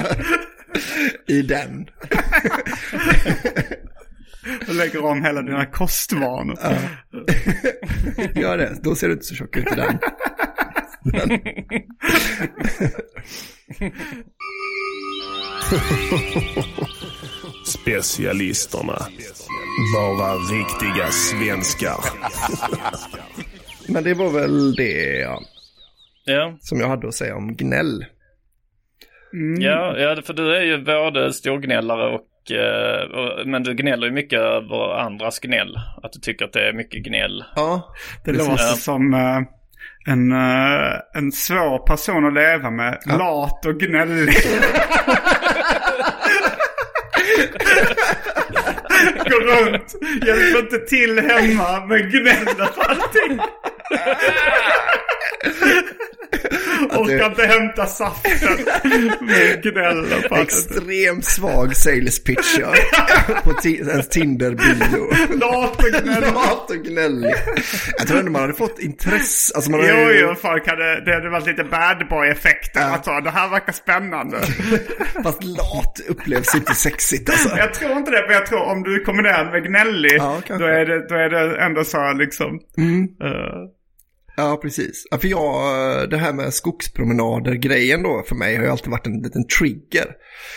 [1.26, 1.86] I den.
[4.68, 6.58] Och lägger om hela dina kostvanor.
[8.34, 8.76] Gör det.
[8.82, 9.98] Då ser du inte så tjock ut i den.
[17.66, 19.06] Specialisterna.
[19.94, 21.98] Bara riktiga svenskar.
[23.88, 25.40] Men det var väl det ja,
[26.24, 28.04] Ja, som jag hade att säga om gnäll.
[29.58, 33.46] ja, ja, för du är ju både storgnällare och, eh, och...
[33.48, 35.76] Men du gnäller ju mycket över andras gnäll.
[36.02, 37.44] Att du tycker att det är mycket gnäll.
[37.56, 38.48] Ja, Det precis.
[38.48, 39.40] låter som eh,
[40.06, 42.98] en, eh, en svår person att leva med.
[43.18, 44.28] Lat och gnällig.
[49.30, 49.94] Går runt,
[50.26, 53.40] hjälper inte till hemma men gnäller på allting.
[56.90, 58.58] Orkar inte hämta saften.
[60.42, 62.74] Extremt svag sales pitch ja.
[63.44, 65.36] På ens Tinder-bio.
[65.40, 66.32] Lat och gnällig.
[66.34, 67.34] Lat och gnällig.
[67.98, 69.54] Jag tror ändå man hade fått intresse.
[69.54, 73.00] Alltså man hade Jo, jo, folk hade, det hade varit lite bad boy-effekter.
[73.06, 73.20] Ja.
[73.20, 74.38] Det här verkar spännande.
[75.22, 77.56] Fast lat upplevs inte sexigt alltså.
[77.56, 80.86] Jag tror inte det, men jag tror om du kombinerar med gnällig, Ja, då, är
[80.86, 82.60] det, då är det ändå så liksom.
[83.22, 83.28] eh,
[84.36, 85.06] Ja, precis.
[85.10, 89.22] Ja, för jag, det här med skogspromenader-grejen då för mig har ju alltid varit en
[89.22, 90.06] liten trigger.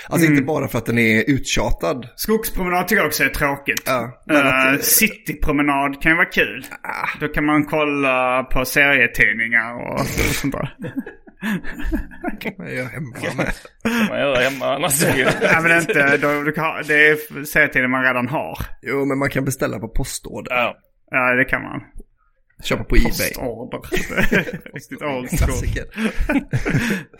[0.09, 0.37] Alltså Mm.
[0.37, 2.07] inte bara för att den är uttjatad.
[2.15, 3.83] skogspromenad tycker jag också är tråkigt.
[3.85, 4.77] Ja, Eh, att- Ah.
[4.81, 6.65] citypromenad kan ju vara kul.
[7.19, 10.75] Då kan man kolla på serietidningar och, och sånt där.
[12.57, 13.53] Jag är hemma med.
[14.09, 14.99] Man gör hemma annars.
[14.99, 18.57] det Nej men det inte, då, du kan, det är serietidningar man redan har.
[18.81, 20.51] Jo, men man kan beställa på postorder.
[20.55, 20.75] Ja.
[21.11, 21.81] Ja det kan man.
[22.63, 23.09] Köpa på Ebay.
[23.09, 24.69] Postorder.
[24.73, 25.37] Riktigt old school.
[25.37, 25.85] Klassiker.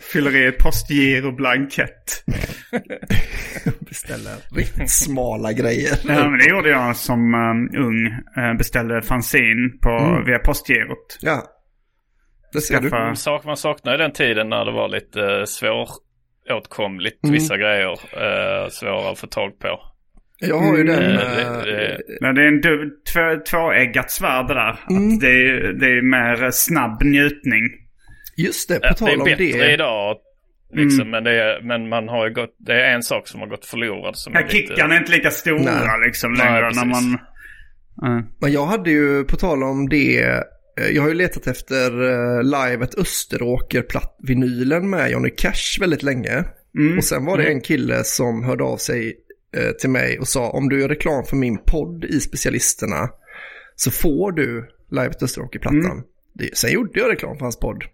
[0.12, 2.24] Fyller i ett postgiroblankett.
[3.88, 5.92] Beställa riktigt smala grejer.
[6.08, 8.06] Ja, men det gjorde jag som um, ung.
[8.44, 10.24] Eh, beställde fanzin på, Mm.
[10.24, 11.18] via postgirot.
[11.20, 11.42] Ja.
[12.52, 12.88] Det ser du.
[12.90, 17.32] Skaffa- Sak, man saknar den tiden när det var lite eh, svåråtkomligt Mm.
[17.32, 17.90] vissa grejer.
[17.92, 19.80] Eh, svåra att få tag på.
[20.40, 21.02] Jag har ju den.
[21.02, 23.20] Eh, eh, det, det, Men det är en du, två,
[23.50, 24.68] tvåeggat svärd det där.
[24.70, 27.62] Att det, är, det är mer snabb njutning.
[28.36, 29.72] Just det, på ja, det tal är om bättre det.
[29.72, 30.16] idag.
[30.72, 33.46] Liksom, men, det är, men man har ju gått, det är en sak som har
[33.48, 34.16] gått förlorad.
[34.16, 36.06] Som är lite, kickarna är inte lika stora Nej.
[36.06, 36.62] liksom Nej, längre.
[36.62, 36.82] precis.
[36.82, 37.12] när man...
[38.18, 40.40] Eh, Men jag hade ju, på tal om det, eh,
[40.92, 46.44] jag har ju letat efter eh, livet Österåker-vinylen med Johnny Cash väldigt länge.
[46.96, 49.16] Och sen var det en kille som hörde av sig
[49.80, 53.08] till mig och sa om du gör reklam för min podd i Specialisterna
[53.76, 56.02] så får du Live at Österåker-plattan.
[56.34, 57.84] Det- Sen gjorde jag reklam för hans podd.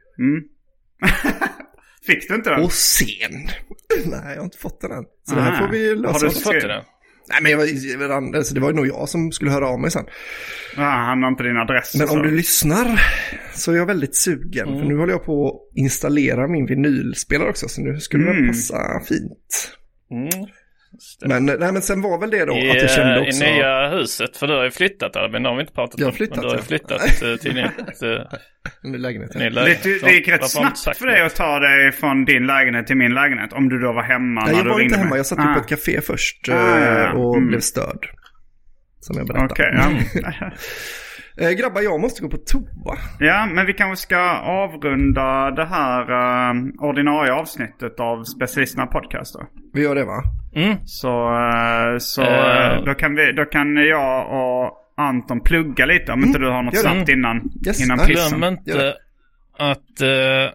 [2.06, 2.64] Fick du inte den?
[2.64, 3.06] Och sen,
[4.06, 5.04] nej jag har inte fått den än.
[5.28, 5.66] Så det här Ah.
[5.66, 6.12] får vi lösa.
[6.12, 6.42] Har du åt.
[6.42, 6.84] fått det?
[7.28, 9.68] Nej men jag var, jag var, alltså, det var ju nog jag som skulle höra
[9.68, 10.04] av mig sen.
[10.76, 11.94] Ja, han har inte din adress.
[11.98, 12.14] Men så.
[12.16, 13.00] om du lyssnar
[13.54, 14.66] så är jag väldigt sugen.
[14.78, 17.68] För nu håller jag på att installera min vinylspelare också.
[17.68, 19.76] Så nu skulle det passa fint.
[20.10, 20.28] Mm.
[21.26, 23.44] Men, nej, men sen var väl det då I, att jag kände eh, också...
[23.44, 26.06] I nya huset, för du har ju flyttat Albin, det har vi inte pratat Jag
[26.06, 26.16] har om.
[26.16, 26.64] flyttat, Men du har ju ja.
[26.66, 28.00] flyttat eh, till nytt,
[28.82, 29.34] Min lägenhet.
[29.34, 29.82] ny Det, lägenhet.
[29.82, 33.14] det, det gick rätt snabbt för dig att ta dig från din lägenhet till min
[33.14, 33.52] lägenhet.
[33.52, 35.10] Om du då var hemma Nej, när jag du var inte hemma.
[35.10, 35.16] mig.
[35.18, 35.54] Jag satt Ah.
[35.54, 37.04] på ett café först Ah, ja, ja.
[37.04, 37.48] eh, och Mm.
[37.48, 38.02] blev störd.
[39.00, 39.74] Som jag berättade.
[40.22, 40.50] Ja.
[41.40, 42.98] Eh, grabbar, jag måste gå på toa.
[43.18, 49.46] ja, men vi kanske ska avrunda det här eh, ordinarie avsnittet av Specialisterna Podcast då.
[49.72, 50.22] Vi gör det va?
[50.84, 52.72] Så, eh, så Eh.
[52.76, 56.62] eh, då, kan vi, då kan jag och Anton plugga lite om inte du har
[56.62, 57.84] något snabbt innan, Yes.
[57.84, 58.38] innan pissen.
[58.38, 58.94] Glöm inte
[59.58, 60.50] att eh,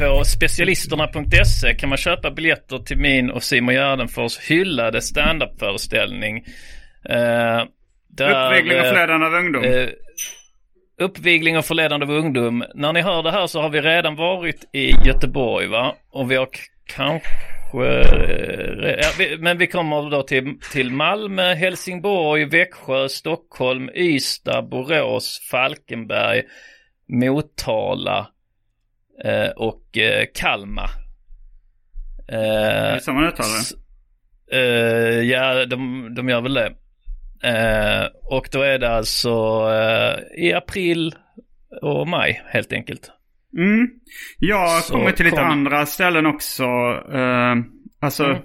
[0.00, 6.44] på specialisterna.se kan man köpa biljetter till min och Simon Gärdenfors hyllade standup-föreställning.
[8.16, 9.64] Där, Uppvigling och eh, förledande av ungdom.
[9.64, 9.88] Eh,
[11.00, 12.64] uppvigling och förledande av ungdom.
[12.74, 15.94] När ni hör det här så har vi redan varit i Göteborg va?
[16.10, 16.48] Och vi har
[16.86, 17.28] kanske...
[17.74, 25.48] eh, Ja, vi, men vi kommer då till, till Malmö, Helsingborg, Växjö, Stockholm, Ystad, Borås,
[25.50, 26.42] Falkenberg,
[27.08, 28.26] Motala
[29.24, 30.90] eh, och eh, Kalmar.
[32.28, 33.60] Är Eh, det uttalar det?
[33.60, 33.74] S-
[34.52, 36.72] eh, ja, de, de gör väl det.
[37.44, 39.30] Eh, och då är det alltså
[39.72, 41.14] eh, i april
[41.82, 43.10] och maj helt enkelt.
[43.58, 43.88] Mm.
[44.38, 46.64] Jag Så kommer till lite kom- andra ställen också.
[47.14, 47.54] Uh,
[48.00, 48.36] alltså, Mm.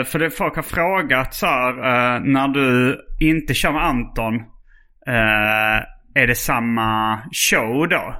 [0.00, 4.34] eh, för det, folk har frågat så här, eh, när du inte kör med Anton,
[5.06, 8.14] eh, är det samma show då?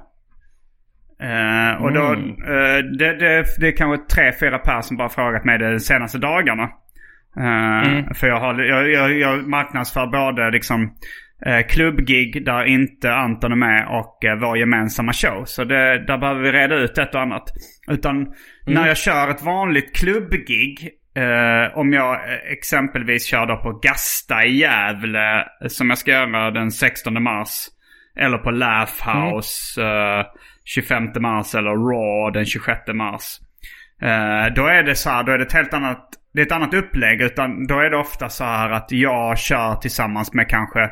[1.26, 2.28] Eh, och då, Mm.
[2.30, 5.80] eh, det, det, det är kanske tre, fyra personer som bara frågat mig det de
[5.80, 6.70] senaste dagarna.
[7.36, 8.14] Eh, Mm.
[8.14, 10.92] För jag, har, jag, jag, jag marknadsför både liksom
[11.46, 15.44] eh, klubbgig där inte Anton är med och eh, vår gemensamma show.
[15.44, 17.44] Så det, där behöver vi reda ut ett och annat.
[17.90, 18.26] Utan
[18.66, 24.44] när jag kör ett vanligt klubbgig, eh, om jag eh, exempelvis kör då på Gasta
[24.44, 27.68] i Gävle, eh, som jag ska göra den 16 mars.
[28.20, 30.26] Eller på Laugh House eh,
[30.64, 33.22] 25 mars eller Raw den 26 mars.
[34.56, 36.74] Då är det så här, då är det ett helt annat, det är ett annat
[36.74, 37.20] upplägg.
[37.20, 40.90] Utan då är det ofta så här att jag kör tillsammans med kanske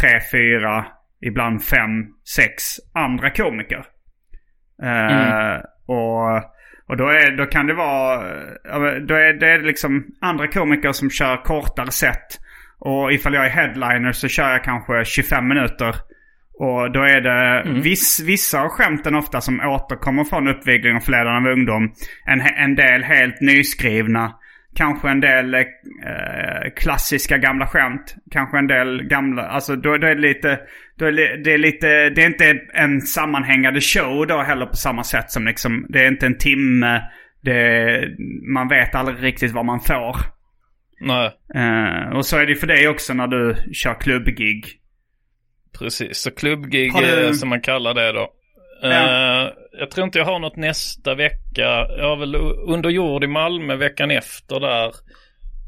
[0.00, 0.86] tre, fyra,
[1.20, 2.06] ibland fem,
[2.36, 2.64] sex
[2.94, 3.84] andra komiker.
[4.82, 6.42] Eh, och
[6.88, 8.18] och då, är, då kan det vara,
[9.00, 12.40] då är det liksom andra komiker som kör kortare set.
[12.78, 15.94] Och ifall jag är headliner så kör jag kanske 25 minuter.
[16.58, 21.50] Och då är det viss, vissa av skämten ofta som återkommer från uppvigling och förledande
[21.50, 21.92] av ungdom.
[22.24, 24.34] En, en del helt nyskrivna.
[24.76, 25.62] Kanske en del eh,
[26.76, 28.14] klassiska gamla skämt.
[28.30, 30.60] Kanske en del gamla, alltså då, då är det lite,
[30.98, 34.76] då är det, det är lite, det är inte en sammanhängande show då heller på
[34.76, 37.02] samma sätt som liksom, det är inte en timme.
[37.42, 38.08] Det,
[38.54, 40.16] man vet aldrig riktigt vad man får.
[41.00, 44.64] Nej, Eh, och så är det för dig också när du kör klubbgig.
[45.78, 46.16] precis.
[46.18, 48.28] Så klubbgig du- eh, som man kallar det då.
[48.82, 48.88] Ja.
[48.88, 51.86] Eh, jag tror inte jag har något nästa vecka.
[51.98, 54.86] Jag har väl under jord i Malmö veckan efter där.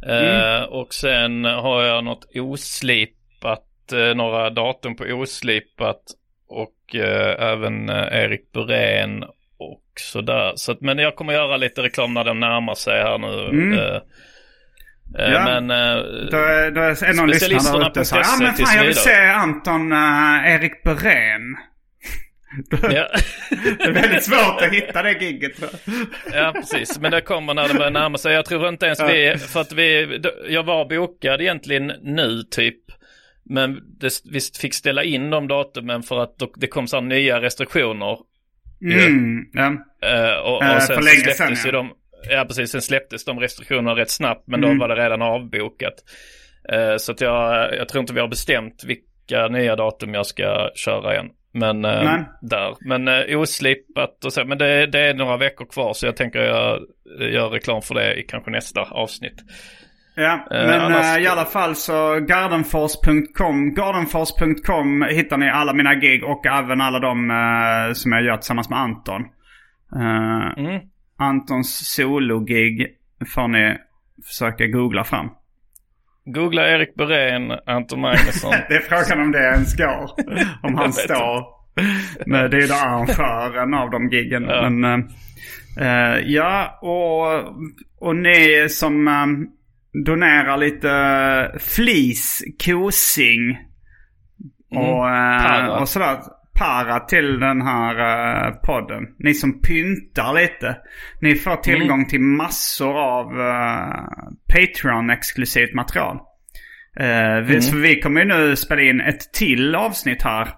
[0.06, 0.68] Eh, Mm.
[0.68, 6.02] Och sen har jag något oslipat, eh, några datum på oslipat.
[6.48, 6.94] Och
[7.38, 9.22] även Erik Burén
[9.58, 10.52] och sådär.
[10.54, 13.48] Så att, men jag kommer göra lite reklam när de närmar sig här nu.
[13.48, 14.00] Mm.
[15.14, 15.44] Ja.
[15.60, 15.68] Men
[16.30, 18.88] Då är, då är någon lyssnare där ute och säger ah, men fan jag vill
[18.88, 21.56] vidare." se Anton uh, Erik Berén.
[22.70, 23.08] Ja.
[23.78, 25.52] Det är väldigt svårt att hitta det gigget.
[26.32, 26.98] Ja, precis.
[26.98, 28.34] Men det kommer när det börjar närma sig.
[28.34, 32.78] Jag tror inte ens vi, för att vi, jag var bokad egentligen nu typ.
[33.50, 38.18] Men det, vi fick ställa in de datumen för att det kom så nya restriktioner.
[38.82, 39.66] Mm, ja.
[40.08, 41.72] Eh, och, och Eh, sen för länge släpptes ju ja.
[41.72, 41.90] de,
[42.30, 44.42] ja precis, sen släpptes de restriktionerna rätt snabbt.
[44.46, 44.78] Men Mm.
[44.78, 45.94] då var det redan avbokat.
[46.72, 50.70] Eh, så att jag, jag tror inte vi har bestämt vilka nya datum jag ska
[50.74, 51.26] köra än.
[51.58, 52.76] Men eh, där.
[52.80, 54.44] Men eh, oslipat och så.
[54.44, 56.78] Men det, det är några veckor kvar så jag tänker jag
[57.32, 59.34] gör reklam för det i kanske nästa avsnitt.
[60.16, 63.74] Ja, Eh, men annars- eh, i alla fall så gardenfors.com.
[63.74, 68.70] Gardenfors.com hittar ni alla mina gig och även alla de eh, som jag gör tillsammans
[68.70, 69.22] med Anton.
[69.96, 70.80] Eh, Mm.
[71.20, 72.86] Antons sologig
[73.34, 73.76] får ni
[74.26, 75.30] försöka googla fram.
[76.32, 78.50] Googla Erik Berén, Anton Magnusson.
[78.68, 80.10] Det är frågan om det ens går.
[80.62, 81.58] Om han står.
[82.26, 84.44] Men det är arrangören av de giggen.
[84.44, 84.70] Ja.
[84.70, 85.00] Men,
[85.80, 89.26] eh, ja, och, och ni som eh,
[90.04, 93.58] donerar lite flis, kosing
[94.70, 95.80] och, eh, para.
[95.80, 96.18] och sådär.
[96.58, 99.04] Para till den här eh, podden.
[99.18, 100.76] Ni som pyntar lite.
[101.20, 103.94] Ni får tillgång till massor av eh,
[104.52, 106.18] Patreon-exklusivt material.
[107.00, 110.48] Eh, vi, Så vi kommer ju nu spela in ett till avsnitt här.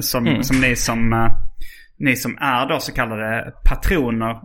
[0.00, 1.28] som, som ni som
[1.98, 4.40] ni som är då så kallade patroner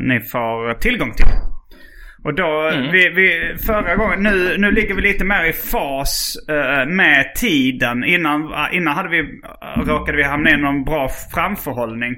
[0.00, 1.26] ni får tillgång till.
[2.24, 6.86] Och då, vi, vi, förra gången, nu, nu ligger vi lite mer i fas eh,
[6.86, 8.04] med tiden.
[8.04, 12.16] Innan, innan hade vi, eh, råkade vi hamna i någon bra framförhållning.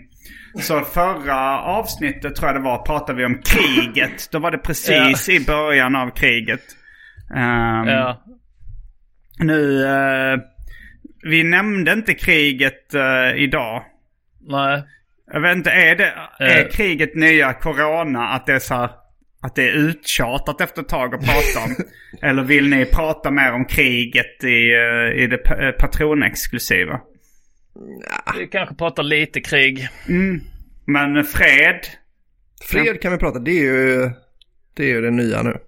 [0.60, 4.28] Så förra avsnittet tror jag det var, pratade vi om kriget.
[4.32, 6.62] Då var det precis i början av kriget.
[7.36, 8.22] Ehm, ja.
[9.38, 10.38] Nu, eh,
[11.22, 13.82] vi nämnde inte kriget eh, idag.
[14.48, 14.82] Nej.
[15.32, 16.68] Jag vet inte, är, det, är Eh.
[16.68, 18.90] kriget nya corona att det är så här,
[19.42, 21.76] att det är uttjatat efter ett tag att prata om?
[22.28, 27.00] Eller vill ni prata mer om kriget i, eh, i det eh, patronexklusiva?
[28.38, 29.88] Vi kanske pratar lite krig.
[30.84, 31.80] Men fred?
[32.70, 34.10] Fred kan vi prata, det är ju
[34.74, 35.58] det, är ju det nya nu.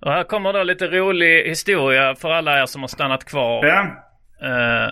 [0.00, 3.66] Och här kommer då lite rolig historia för alla er som har stannat kvar.
[3.66, 4.04] Ja.
[4.42, 4.86] Eh,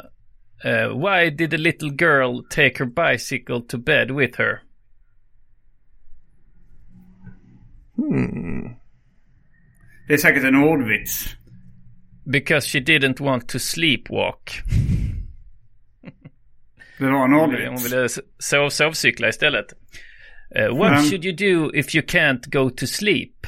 [0.72, 4.60] eh, why did the little girl take her bicycle to bed with her?
[10.08, 11.36] Det är säkert en ordvits.
[12.32, 14.50] Because she didn't want to sleepwalk.
[16.98, 17.84] Det var en Hon ordvits.
[17.94, 19.66] ville sov, sovcykla istället.
[20.56, 23.46] Eh, what Men- should you do if you can't go to sleep?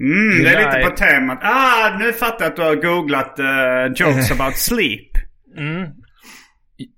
[0.00, 1.38] Mm, det är lite på temat.
[1.42, 5.08] Ah, nu fattar jag att du har googlat eh, jokes about sleep.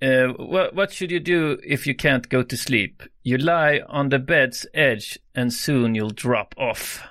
[0.03, 3.03] Uh, what, what should you do if you can't go to sleep?
[3.23, 7.03] You lie on the bed's edge and soon you'll drop off.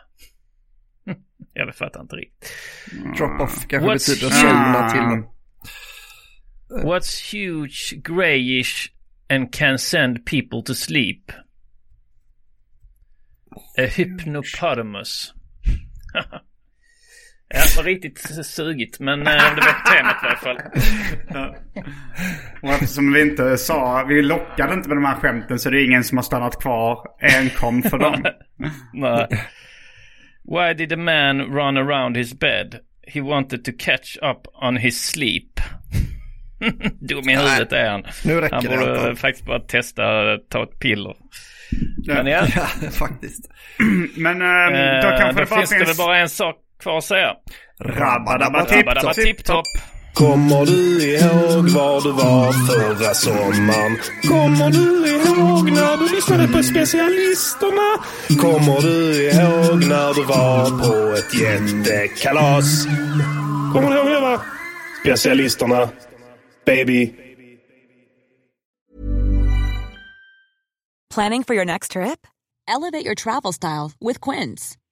[1.53, 2.51] Jag fattar inte riktigt.
[3.17, 5.25] Drop off kanske What's- betyder somna till den.
[6.85, 8.91] What's huge, grayish
[9.29, 11.31] and can send people to sleep?
[13.77, 15.33] A hypnopotamus.
[17.53, 20.57] ja, det var riktigt sugigt men eh, det var på temat i alla fall.
[22.61, 25.85] Och eftersom vi inte sa, vi lockade inte med de här skämten så det är
[25.85, 28.25] ingen som har stannat kvar enkom för dem.
[28.93, 29.27] Nej.
[30.51, 32.79] Why did the man run around his bed?
[33.07, 35.59] He wanted to catch up on his sleep.
[36.99, 38.03] Dum i huvudet är han.
[38.25, 39.15] nu räcker han det, borde Anton.
[39.15, 41.15] faktiskt bara testa att ta ett piller.
[42.07, 43.51] Men ja, Ja, faktiskt.
[44.17, 46.97] Men eh, då eh, kanske då det bara finns det väl bara en sak kvar
[46.97, 47.33] att säga.
[47.79, 49.15] Rabba-dabba Rabba-dabba tipp-topp.
[49.15, 49.65] tipp-topp.
[50.13, 53.97] Kommer du ihåg var du var förra sommaren?
[54.27, 57.87] Kommer du ihåg när du lyssnade på specialisterna?
[58.41, 62.85] Kommer du ihåg när du var på ett jättekalas?
[63.73, 64.41] Kommer du ihåg det va?
[65.03, 65.89] Specialisterna.
[66.65, 67.13] Baby.
[71.13, 72.27] Planning for your next trip?
[72.67, 74.77] Elevate your travel style with Quince.